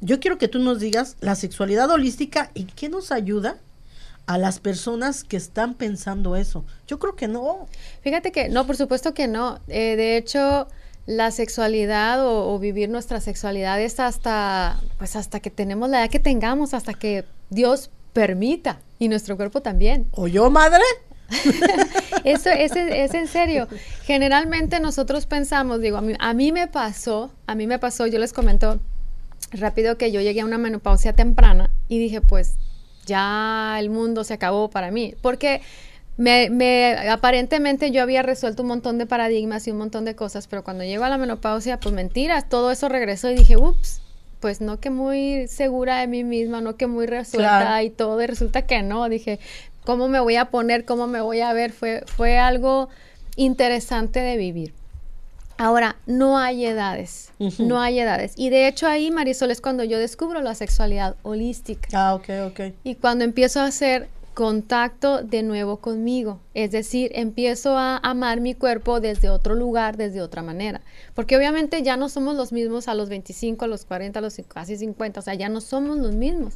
yo 0.00 0.20
quiero 0.20 0.36
que 0.38 0.48
tú 0.48 0.58
nos 0.58 0.80
digas 0.80 1.16
la 1.20 1.34
sexualidad 1.34 1.90
holística 1.90 2.50
y 2.54 2.64
qué 2.64 2.88
nos 2.88 3.12
ayuda 3.12 3.56
a 4.26 4.38
las 4.38 4.58
personas 4.58 5.22
que 5.22 5.36
están 5.36 5.74
pensando 5.74 6.34
eso. 6.36 6.64
Yo 6.86 6.98
creo 6.98 7.14
que 7.14 7.28
no. 7.28 7.68
Fíjate 8.02 8.32
que, 8.32 8.48
no, 8.48 8.66
por 8.66 8.76
supuesto 8.76 9.14
que 9.14 9.28
no. 9.28 9.60
Eh, 9.68 9.96
de 9.96 10.16
hecho, 10.16 10.66
la 11.06 11.30
sexualidad 11.30 12.26
o, 12.26 12.52
o 12.52 12.58
vivir 12.58 12.88
nuestra 12.88 13.20
sexualidad 13.20 13.80
es 13.80 14.00
hasta, 14.00 14.80
pues 14.98 15.14
hasta 15.16 15.40
que 15.40 15.50
tenemos 15.50 15.88
la 15.90 16.00
edad 16.00 16.10
que 16.10 16.20
tengamos, 16.20 16.74
hasta 16.74 16.94
que 16.94 17.24
Dios 17.50 17.90
permita 18.12 18.78
y 18.98 19.08
nuestro 19.08 19.36
cuerpo 19.36 19.60
también. 19.62 20.06
¿O 20.12 20.26
yo, 20.28 20.50
madre? 20.50 20.82
Eso 22.24 22.50
es, 22.50 22.72
es 22.76 23.14
en 23.14 23.26
serio. 23.28 23.66
Generalmente 24.04 24.80
nosotros 24.80 25.26
pensamos, 25.26 25.80
digo, 25.80 25.96
a 25.96 26.00
mí, 26.00 26.14
a 26.18 26.34
mí 26.34 26.52
me 26.52 26.66
pasó, 26.68 27.30
a 27.46 27.54
mí 27.54 27.66
me 27.66 27.78
pasó, 27.78 28.06
yo 28.06 28.18
les 28.18 28.32
comento 28.32 28.80
rápido 29.52 29.96
que 29.98 30.10
yo 30.12 30.20
llegué 30.20 30.40
a 30.40 30.44
una 30.44 30.58
menopausia 30.58 31.12
temprana 31.12 31.70
y 31.88 31.98
dije, 31.98 32.20
pues 32.20 32.54
ya 33.06 33.76
el 33.78 33.90
mundo 33.90 34.24
se 34.24 34.34
acabó 34.34 34.70
para 34.70 34.90
mí, 34.90 35.14
porque 35.22 35.60
me, 36.16 36.48
me- 36.50 37.08
aparentemente 37.10 37.90
yo 37.90 38.02
había 38.02 38.22
resuelto 38.22 38.62
un 38.62 38.68
montón 38.68 38.98
de 38.98 39.06
paradigmas 39.06 39.66
y 39.66 39.70
un 39.72 39.78
montón 39.78 40.04
de 40.04 40.14
cosas, 40.14 40.46
pero 40.46 40.64
cuando 40.64 40.84
llego 40.84 41.04
a 41.04 41.08
la 41.08 41.18
menopausia, 41.18 41.78
pues 41.80 41.94
mentiras, 41.94 42.48
todo 42.48 42.70
eso 42.70 42.88
regresó 42.88 43.30
y 43.30 43.34
dije, 43.34 43.56
ups, 43.56 44.00
pues 44.40 44.60
no 44.60 44.80
que 44.80 44.90
muy 44.90 45.46
segura 45.48 45.98
de 46.00 46.06
mí 46.06 46.24
misma, 46.24 46.60
no 46.60 46.76
que 46.76 46.86
muy 46.86 47.06
resuelta 47.06 47.60
Claro. 47.60 47.84
y 47.84 47.90
todo, 47.90 48.22
y 48.22 48.26
resulta 48.26 48.62
que 48.62 48.82
no, 48.82 49.08
dije, 49.08 49.38
¿cómo 49.84 50.08
me 50.08 50.20
voy 50.20 50.36
a 50.36 50.46
poner? 50.46 50.84
¿Cómo 50.84 51.06
me 51.06 51.20
voy 51.20 51.40
a 51.40 51.52
ver? 51.52 51.72
Fue, 51.72 52.02
fue 52.06 52.38
algo 52.38 52.88
interesante 53.36 54.20
de 54.20 54.36
vivir. 54.36 54.72
Ahora, 55.56 55.96
no 56.06 56.36
hay 56.36 56.66
edades, 56.66 57.30
no 57.60 57.80
hay 57.80 58.00
edades. 58.00 58.32
Y 58.36 58.50
de 58.50 58.66
hecho 58.66 58.88
ahí, 58.88 59.12
Marisol, 59.12 59.52
es 59.52 59.60
cuando 59.60 59.84
yo 59.84 59.98
descubro 59.98 60.40
la 60.40 60.56
sexualidad 60.56 61.14
holística. 61.22 61.88
Ah, 61.92 62.14
ok, 62.14 62.28
ok. 62.48 62.60
Y 62.82 62.96
cuando 62.96 63.24
empiezo 63.24 63.60
a 63.60 63.66
hacer 63.66 64.08
contacto 64.34 65.22
de 65.22 65.42
nuevo 65.42 65.78
conmigo, 65.78 66.40
es 66.54 66.70
decir, 66.72 67.10
empiezo 67.14 67.78
a 67.78 67.96
amar 67.98 68.40
mi 68.40 68.54
cuerpo 68.54 69.00
desde 69.00 69.30
otro 69.30 69.54
lugar, 69.54 69.96
desde 69.96 70.20
otra 70.20 70.42
manera, 70.42 70.80
porque 71.14 71.36
obviamente 71.36 71.82
ya 71.82 71.96
no 71.96 72.08
somos 72.08 72.36
los 72.36 72.52
mismos 72.52 72.88
a 72.88 72.94
los 72.94 73.08
25, 73.08 73.64
a 73.64 73.68
los 73.68 73.84
40, 73.84 74.18
a 74.18 74.22
los 74.22 74.36
casi 74.48 74.76
50, 74.76 75.20
o 75.20 75.22
sea, 75.22 75.34
ya 75.34 75.48
no 75.48 75.60
somos 75.60 75.98
los 75.98 76.14
mismos. 76.14 76.54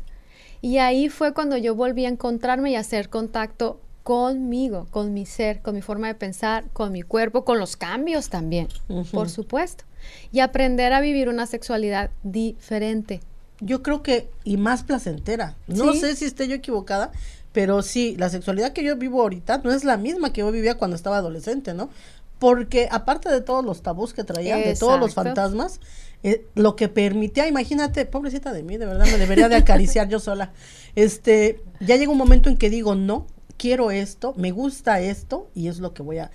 Y 0.60 0.78
ahí 0.78 1.08
fue 1.08 1.32
cuando 1.32 1.56
yo 1.56 1.74
volví 1.76 2.04
a 2.04 2.08
encontrarme 2.08 2.72
y 2.72 2.74
a 2.74 2.80
hacer 2.80 3.08
contacto 3.08 3.80
conmigo, 4.02 4.88
con 4.90 5.14
mi 5.14 5.24
ser, 5.24 5.60
con 5.62 5.74
mi 5.74 5.82
forma 5.82 6.08
de 6.08 6.14
pensar, 6.14 6.64
con 6.72 6.90
mi 6.92 7.02
cuerpo, 7.02 7.44
con 7.44 7.58
los 7.60 7.76
cambios 7.76 8.28
también, 8.28 8.66
por 9.12 9.28
supuesto, 9.30 9.84
y 10.32 10.40
aprender 10.40 10.92
a 10.92 11.00
vivir 11.00 11.28
una 11.28 11.46
sexualidad 11.46 12.10
diferente. 12.24 13.20
Yo 13.60 13.82
creo 13.82 14.02
que, 14.04 14.30
y 14.44 14.56
más 14.56 14.84
placentera. 14.84 15.56
No 15.66 15.92
Sí. 15.92 16.00
sé 16.00 16.16
si 16.16 16.24
esté 16.26 16.46
yo 16.48 16.54
equivocada, 16.54 17.10
pero 17.52 17.82
sí, 17.82 18.14
la 18.18 18.28
sexualidad 18.30 18.72
que 18.72 18.82
yo 18.84 18.96
vivo 18.96 19.20
ahorita 19.22 19.60
no 19.64 19.72
es 19.72 19.84
la 19.84 19.96
misma 19.96 20.32
que 20.32 20.40
yo 20.40 20.50
vivía 20.52 20.76
cuando 20.76 20.96
estaba 20.96 21.16
adolescente, 21.18 21.74
¿no? 21.74 21.90
Porque 22.38 22.88
aparte 22.90 23.28
de 23.30 23.40
todos 23.40 23.64
los 23.64 23.82
tabús 23.82 24.14
que 24.14 24.22
traían, 24.22 24.62
de 24.62 24.76
todos 24.76 25.00
los 25.00 25.14
fantasmas, 25.14 25.80
eh, 26.22 26.44
lo 26.54 26.76
que 26.76 26.88
permitía, 26.88 27.48
imagínate, 27.48 28.04
pobrecita 28.06 28.52
de 28.52 28.62
mí, 28.62 28.76
de 28.76 28.86
verdad, 28.86 29.06
me 29.06 29.18
debería 29.18 29.48
de 29.48 29.56
acariciar 29.56 30.08
yo 30.08 30.20
sola. 30.20 30.52
Este, 30.94 31.60
ya 31.80 31.96
llega 31.96 32.12
un 32.12 32.18
momento 32.18 32.48
en 32.48 32.56
que 32.56 32.70
digo, 32.70 32.94
no, 32.94 33.26
quiero 33.56 33.90
esto, 33.90 34.34
me 34.36 34.52
gusta 34.52 35.00
esto, 35.00 35.48
y 35.52 35.66
es 35.66 35.80
lo 35.80 35.92
que 35.94 36.02
voy 36.02 36.18
a, 36.18 36.30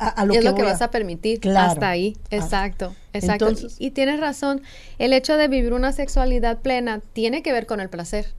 a, 0.00 0.08
a 0.08 0.24
lo 0.24 0.32
es 0.32 0.38
que 0.38 0.44
lo 0.46 0.54
que 0.54 0.62
voy 0.62 0.70
vas 0.72 0.80
a 0.80 0.90
permitir 0.90 1.38
Claro. 1.40 1.72
hasta 1.72 1.90
ahí. 1.90 2.16
Ah. 2.24 2.36
Exacto, 2.36 2.94
exacto. 3.12 3.48
Entonces- 3.48 3.76
y, 3.78 3.88
y 3.88 3.90
tienes 3.90 4.20
razón, 4.20 4.62
el 4.98 5.12
hecho 5.12 5.36
de 5.36 5.48
vivir 5.48 5.74
una 5.74 5.92
sexualidad 5.92 6.60
plena 6.60 7.02
tiene 7.12 7.42
que 7.42 7.52
ver 7.52 7.66
con 7.66 7.80
el 7.80 7.90
placer. 7.90 8.32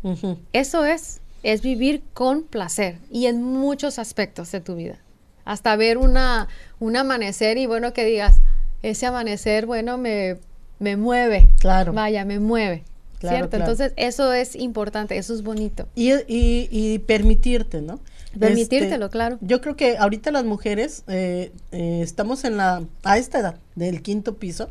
Eso 0.52 0.84
es, 0.86 1.22
es 1.53 1.62
vivir 1.62 2.01
con 2.13 2.43
placer 2.43 2.97
y 3.10 3.27
en 3.27 3.41
muchos 3.41 3.99
aspectos 3.99 4.51
de 4.51 4.60
tu 4.62 4.75
vida. 4.75 4.99
Hasta 5.45 5.75
ver 5.77 5.97
una, 5.97 6.47
un 6.79 6.97
amanecer 6.97 7.57
y 7.57 7.67
bueno, 7.67 7.93
que 7.93 8.03
digas, 8.05 8.38
ese 8.83 9.05
amanecer, 9.05 9.65
bueno, 9.65 9.97
me, 9.97 10.38
me 10.79 10.97
mueve. 10.97 11.49
Claro. 11.60 11.93
Vaya, 11.93 12.25
me 12.25 12.39
mueve. 12.39 12.83
Claro, 13.19 13.38
¿Cierto? 13.38 13.49
claro. 13.57 13.63
Entonces, 13.71 13.93
eso 13.95 14.33
es 14.33 14.55
importante, 14.55 15.17
eso 15.17 15.33
es 15.33 15.41
bonito. 15.41 15.88
Y, 15.95 16.12
y, 16.27 16.67
y 16.69 16.99
permitirte, 16.99 17.81
¿no? 17.81 17.99
Permitírtelo, 18.38 19.05
Este, 19.05 19.13
claro. 19.13 19.38
Yo 19.41 19.62
creo 19.62 19.75
que 19.75 19.97
ahorita 19.97 20.31
las 20.31 20.43
mujeres 20.43 21.03
eh, 21.07 21.51
eh, 21.71 22.01
estamos 22.03 22.43
en 22.43 22.57
la, 22.57 22.83
a 23.03 23.17
esta 23.17 23.39
edad 23.39 23.55
del 23.75 24.01
quinto 24.01 24.36
piso. 24.38 24.69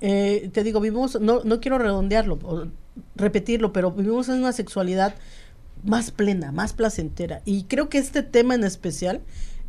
Eh, 0.00 0.50
te 0.54 0.62
digo, 0.62 0.80
vivimos, 0.80 1.20
no, 1.20 1.42
no 1.44 1.60
quiero 1.60 1.78
redondearlo, 1.78 2.38
o- 2.44 2.66
repetirlo, 3.16 3.72
pero 3.72 3.90
vivimos 3.90 4.28
en 4.28 4.36
una 4.36 4.52
sexualidad 4.52 5.14
más 5.84 6.10
plena, 6.10 6.52
más 6.52 6.72
placentera. 6.72 7.42
Y 7.44 7.64
creo 7.64 7.88
que 7.88 7.98
este 7.98 8.22
tema 8.22 8.54
en 8.54 8.64
especial 8.64 9.20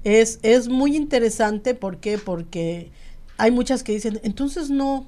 es, 0.04 0.40
es 0.42 0.68
muy 0.68 0.96
interesante. 0.96 1.76
¿Por 1.76 1.98
qué? 1.98 2.18
Porque 2.18 2.92
hay 3.38 3.52
muchas 3.52 3.84
que 3.84 3.94
dicen, 3.94 4.20
entonces 4.24 4.70
no, 4.70 5.08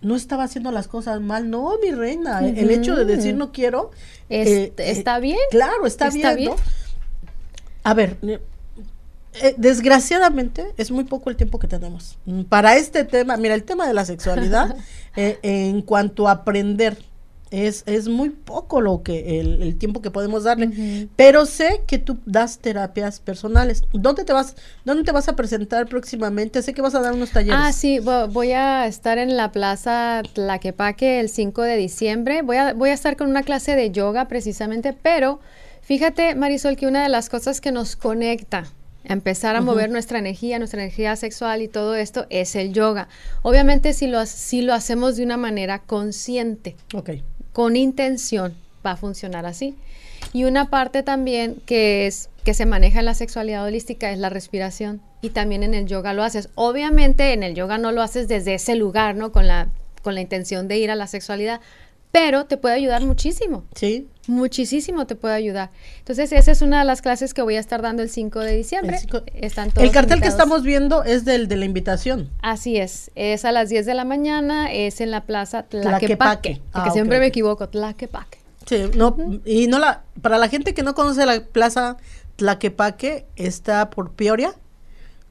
no 0.00 0.16
estaba 0.16 0.44
haciendo 0.44 0.70
las 0.70 0.88
cosas 0.88 1.20
mal. 1.20 1.50
No, 1.50 1.72
mi 1.82 1.90
reina, 1.92 2.40
el 2.40 2.70
hecho 2.70 2.94
de 2.96 3.04
decir 3.04 3.34
no 3.34 3.52
quiero. 3.52 3.90
eh, 4.28 4.72
está 4.78 5.18
bien. 5.18 5.38
Claro, 5.50 5.86
está, 5.86 6.10
bien. 6.10 6.52
A 7.82 7.94
ver, 7.94 8.16
eh, 8.22 8.40
eh, 9.42 9.54
desgraciadamente 9.56 10.74
es 10.76 10.90
muy 10.90 11.04
poco 11.04 11.30
el 11.30 11.36
tiempo 11.36 11.58
que 11.58 11.68
tenemos. 11.68 12.18
Para 12.48 12.76
este 12.76 13.04
tema, 13.04 13.36
mira, 13.36 13.54
el 13.54 13.64
tema 13.64 13.86
de 13.86 13.94
la 13.94 14.04
sexualidad, 14.04 14.76
en 15.16 15.82
cuanto 15.82 16.28
a 16.28 16.32
aprender 16.32 16.98
es, 17.50 17.84
es 17.86 18.08
muy 18.08 18.30
poco 18.30 18.80
lo 18.80 19.02
que 19.02 19.40
el, 19.40 19.76
tiempo 19.76 20.02
que 20.02 20.10
podemos 20.10 20.44
darle, 20.44 21.08
pero 21.14 21.46
sé 21.46 21.82
que 21.86 21.98
tú 21.98 22.18
das 22.26 22.58
terapias 22.58 23.20
personales. 23.20 23.84
¿Dónde 23.92 24.24
te 24.24 24.32
vas 24.32 24.56
dónde 24.84 25.04
te 25.04 25.12
vas 25.12 25.28
a 25.28 25.36
presentar 25.36 25.86
próximamente? 25.86 26.62
Sé 26.62 26.74
que 26.74 26.82
vas 26.82 26.94
a 26.94 27.00
dar 27.00 27.12
unos 27.12 27.30
talleres. 27.30 27.60
Ah, 27.62 27.72
sí, 27.72 28.00
voy 28.00 28.52
a 28.52 28.86
estar 28.86 29.18
en 29.18 29.36
la 29.36 29.52
Plaza 29.52 30.22
Tlaquepaque 30.32 31.20
el 31.20 31.28
5 31.28 31.62
de 31.62 31.76
diciembre. 31.76 32.42
Voy 32.42 32.56
a 32.56 32.72
voy 32.72 32.90
a 32.90 32.94
estar 32.94 33.16
con 33.16 33.30
una 33.30 33.42
clase 33.42 33.76
de 33.76 33.90
yoga 33.90 34.26
precisamente, 34.26 34.92
pero 34.92 35.40
fíjate, 35.82 36.34
Marisol, 36.34 36.76
que 36.76 36.86
una 36.86 37.04
de 37.04 37.08
las 37.08 37.28
cosas 37.28 37.60
que 37.60 37.70
nos 37.70 37.94
conecta 37.94 38.64
a 39.08 39.12
empezar 39.12 39.54
a 39.54 39.60
mover 39.60 39.88
nuestra 39.88 40.18
energía, 40.18 40.58
nuestra 40.58 40.82
energía 40.82 41.14
sexual 41.14 41.62
y 41.62 41.68
todo 41.68 41.94
esto 41.94 42.26
es 42.28 42.56
el 42.56 42.72
yoga. 42.72 43.06
Obviamente 43.42 43.92
si 43.92 44.08
lo, 44.08 44.26
si 44.26 44.62
lo 44.62 44.74
hacemos 44.74 45.16
de 45.16 45.22
una 45.22 45.36
manera 45.36 45.78
consciente. 45.78 46.74
Okay 46.92 47.22
con 47.56 47.74
intención 47.74 48.54
va 48.84 48.90
a 48.90 48.96
funcionar 48.98 49.46
así. 49.46 49.76
Y 50.34 50.44
una 50.44 50.68
parte 50.68 51.02
también 51.02 51.56
que 51.64 52.06
es 52.06 52.28
que 52.44 52.52
se 52.52 52.66
maneja 52.66 52.98
en 52.98 53.06
la 53.06 53.14
sexualidad 53.14 53.64
holística 53.64 54.12
es 54.12 54.18
la 54.18 54.28
respiración 54.28 55.00
y 55.22 55.30
también 55.30 55.62
en 55.62 55.72
el 55.72 55.86
yoga 55.86 56.12
lo 56.12 56.22
haces. 56.22 56.50
Obviamente 56.54 57.32
en 57.32 57.42
el 57.42 57.54
yoga 57.54 57.78
no 57.78 57.92
lo 57.92 58.02
haces 58.02 58.28
desde 58.28 58.52
ese 58.52 58.76
lugar, 58.76 59.16
¿no? 59.16 59.32
Con 59.32 59.46
la 59.46 59.68
con 60.02 60.14
la 60.14 60.20
intención 60.20 60.68
de 60.68 60.76
ir 60.76 60.90
a 60.90 60.96
la 60.96 61.06
sexualidad, 61.06 61.62
pero 62.12 62.44
te 62.44 62.58
puede 62.58 62.74
ayudar 62.74 63.02
muchísimo. 63.06 63.64
Sí. 63.74 64.06
Muchísimo 64.28 65.06
te 65.06 65.14
puede 65.14 65.34
ayudar. 65.34 65.70
Entonces, 65.98 66.32
esa 66.32 66.50
es 66.50 66.62
una 66.62 66.80
de 66.80 66.84
las 66.84 67.02
clases 67.02 67.32
que 67.32 67.42
voy 67.42 67.56
a 67.56 67.60
estar 67.60 67.82
dando 67.82 68.02
el 68.02 68.10
5 68.10 68.40
de 68.40 68.56
diciembre. 68.56 68.98
El, 68.98 69.44
Están 69.44 69.70
todos 69.70 69.84
el 69.84 69.92
cartel 69.92 70.20
que 70.20 70.28
estamos 70.28 70.62
viendo 70.62 71.04
es 71.04 71.24
del 71.24 71.48
de 71.48 71.56
la 71.56 71.64
invitación. 71.64 72.30
Así 72.42 72.76
es. 72.76 73.10
Es 73.14 73.44
a 73.44 73.52
las 73.52 73.68
10 73.68 73.86
de 73.86 73.94
la 73.94 74.04
mañana, 74.04 74.72
es 74.72 75.00
en 75.00 75.10
la 75.10 75.24
plaza 75.24 75.64
Tlaquepaque. 75.64 76.60
Ah, 76.72 76.90
siempre 76.90 77.20
me 77.20 77.26
equivoco, 77.26 77.68
Tlaquepaque. 77.68 78.38
Sí, 78.66 78.90
no, 78.96 79.16
y 79.44 79.68
no 79.68 79.78
la, 79.78 80.02
para 80.22 80.38
la 80.38 80.48
gente 80.48 80.74
que 80.74 80.82
no 80.82 80.94
conoce 80.94 81.24
la 81.24 81.40
plaza 81.40 81.96
Tlaquepaque, 82.34 83.26
está 83.36 83.90
por 83.90 84.12
Peoria. 84.12 84.52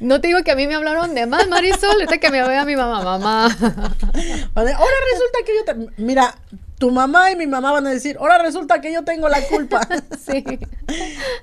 No 0.00 0.20
te 0.20 0.28
digo 0.28 0.42
que 0.42 0.50
a 0.50 0.56
mí 0.56 0.66
me 0.66 0.74
hablaron 0.74 1.14
de 1.14 1.24
más, 1.24 1.48
Marisol, 1.48 1.92
ahorita 1.92 2.18
que 2.18 2.30
me 2.30 2.40
a 2.40 2.64
mi 2.66 2.76
mamá, 2.76 3.02
mamá. 3.02 3.44
Ahora 4.54 4.76
resulta 5.12 5.38
que 5.46 5.56
yo 5.56 5.64
te... 5.64 6.02
Mira, 6.02 6.34
tu 6.78 6.90
mamá 6.90 7.30
y 7.30 7.36
mi 7.36 7.46
mamá 7.46 7.72
van 7.72 7.86
a 7.86 7.90
decir, 7.90 8.16
ahora 8.18 8.36
resulta 8.42 8.80
que 8.82 8.92
yo 8.92 9.04
tengo 9.04 9.28
la 9.30 9.40
culpa. 9.42 9.80
sí. 10.18 10.44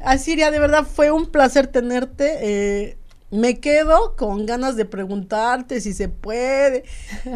Asiria, 0.03 0.51
de 0.51 0.59
verdad 0.59 0.85
fue 0.85 1.09
un 1.09 1.25
placer 1.31 1.65
tenerte. 1.67 2.37
Eh, 2.41 2.97
me 3.31 3.59
quedo 3.59 4.15
con 4.15 4.45
ganas 4.45 4.75
de 4.75 4.85
preguntarte 4.85 5.79
si 5.81 5.93
se 5.93 6.09
puede, 6.09 6.83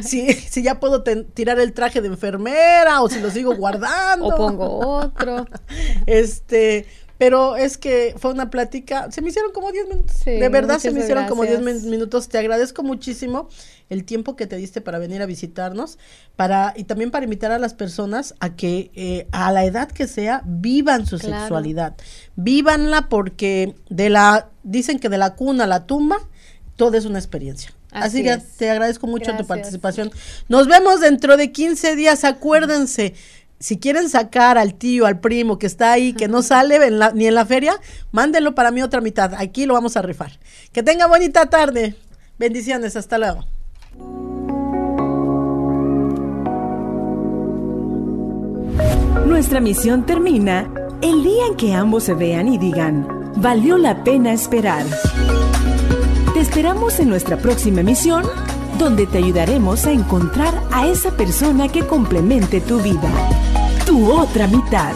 si, 0.01 0.31
si 0.33 0.61
ya 0.61 0.79
puedo 0.79 1.03
tirar 1.03 1.59
el 1.59 1.73
traje 1.73 2.01
de 2.01 2.09
enfermera 2.09 3.01
o 3.01 3.09
si 3.09 3.19
lo 3.19 3.31
sigo 3.31 3.55
guardando. 3.57 4.27
o 4.27 4.35
pongo 4.35 4.79
otro. 4.97 5.47
Este, 6.05 6.85
pero 7.17 7.55
es 7.55 7.77
que 7.77 8.13
fue 8.17 8.31
una 8.31 8.49
plática, 8.49 9.11
se 9.11 9.21
me 9.21 9.29
hicieron 9.29 9.51
como 9.51 9.71
10 9.71 9.87
minutos. 9.87 10.25
de 10.25 10.49
verdad 10.49 10.79
se 10.79 10.91
me 10.91 10.99
hicieron 10.99 11.27
como 11.27 11.43
10 11.43 11.61
minutos. 11.85 12.27
Te 12.27 12.37
agradezco 12.37 12.83
muchísimo 12.83 13.47
el 13.89 14.03
tiempo 14.03 14.35
que 14.35 14.47
te 14.47 14.57
diste 14.57 14.81
para 14.81 14.99
venir 14.99 15.21
a 15.21 15.25
visitarnos, 15.25 15.97
para 16.35 16.73
y 16.75 16.85
también 16.85 17.11
para 17.11 17.23
invitar 17.23 17.51
a 17.51 17.59
las 17.59 17.73
personas 17.73 18.35
a 18.39 18.55
que 18.55 18.91
eh, 18.95 19.27
a 19.31 19.51
la 19.51 19.65
edad 19.65 19.91
que 19.91 20.07
sea 20.07 20.41
vivan 20.45 21.05
su 21.05 21.17
sexualidad. 21.17 21.95
Vívanla 22.35 23.07
porque 23.07 23.75
de 23.89 24.09
la 24.09 24.49
dicen 24.63 24.99
que 24.99 25.09
de 25.09 25.17
la 25.17 25.35
cuna 25.35 25.65
a 25.65 25.67
la 25.67 25.85
tumba 25.85 26.17
todo 26.75 26.97
es 26.97 27.05
una 27.05 27.19
experiencia. 27.19 27.71
Así, 27.91 28.23
que 28.23 28.37
te 28.57 28.69
agradezco 28.69 29.07
mucho 29.07 29.37
tu 29.37 29.47
participación. 29.47 30.11
Nos 30.49 30.67
vemos 30.67 30.99
dentro 30.99 31.37
de 31.37 31.53
15 31.53 31.95
días, 31.95 32.25
acuérdense 32.25 33.13
si 33.65 33.79
quieren 33.79 34.09
sacar 34.09 34.59
al 34.59 34.75
tío, 34.75 35.07
al 35.07 35.19
primo 35.19 35.57
que 35.57 35.65
está 35.65 35.91
ahí, 35.91 36.13
que 36.13 36.27
no 36.27 36.43
sale 36.43 36.77
ni 37.15 37.25
en 37.25 37.33
la 37.33 37.45
feria, 37.47 37.81
mándenlo 38.11 38.53
para 38.53 38.69
mi 38.69 38.83
otra 38.83 39.01
mitad. 39.01 39.33
Aquí 39.33 39.65
lo 39.65 39.73
vamos 39.73 39.97
a 39.97 40.03
rifar. 40.03 40.33
Que 40.71 40.83
tenga 40.83 41.07
bonita 41.07 41.47
tarde. 41.47 41.95
Bendiciones. 42.37 42.95
Hasta 42.95 43.17
luego. 43.17 43.43
Nuestra 49.25 49.59
misión 49.61 50.05
termina 50.05 50.71
el 51.01 51.23
día 51.23 51.47
en 51.47 51.55
que 51.57 51.73
ambos 51.73 52.03
se 52.03 52.13
vean 52.13 52.47
y 52.47 52.59
digan, 52.59 53.33
valió 53.37 53.79
la 53.79 54.03
pena 54.03 54.31
esperar. 54.31 54.85
Te 56.35 56.39
esperamos 56.39 56.99
en 56.99 57.09
nuestra 57.09 57.37
próxima 57.37 57.79
emisión 57.81 58.25
donde 58.77 59.07
te 59.07 59.17
ayudaremos 59.17 59.85
a 59.85 59.91
encontrar 59.91 60.53
a 60.71 60.87
esa 60.87 61.11
persona 61.11 61.69
que 61.69 61.85
complemente 61.87 62.61
tu 62.61 62.79
vida, 62.79 63.09
tu 63.95 64.11
otra 64.11 64.47
mitad. 64.47 64.91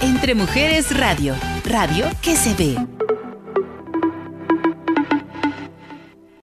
Entre 0.00 0.34
Mujeres 0.34 0.96
Radio 0.96 1.34
Radio 1.64 2.06
que 2.22 2.36
se 2.36 2.54
ve. 2.54 2.97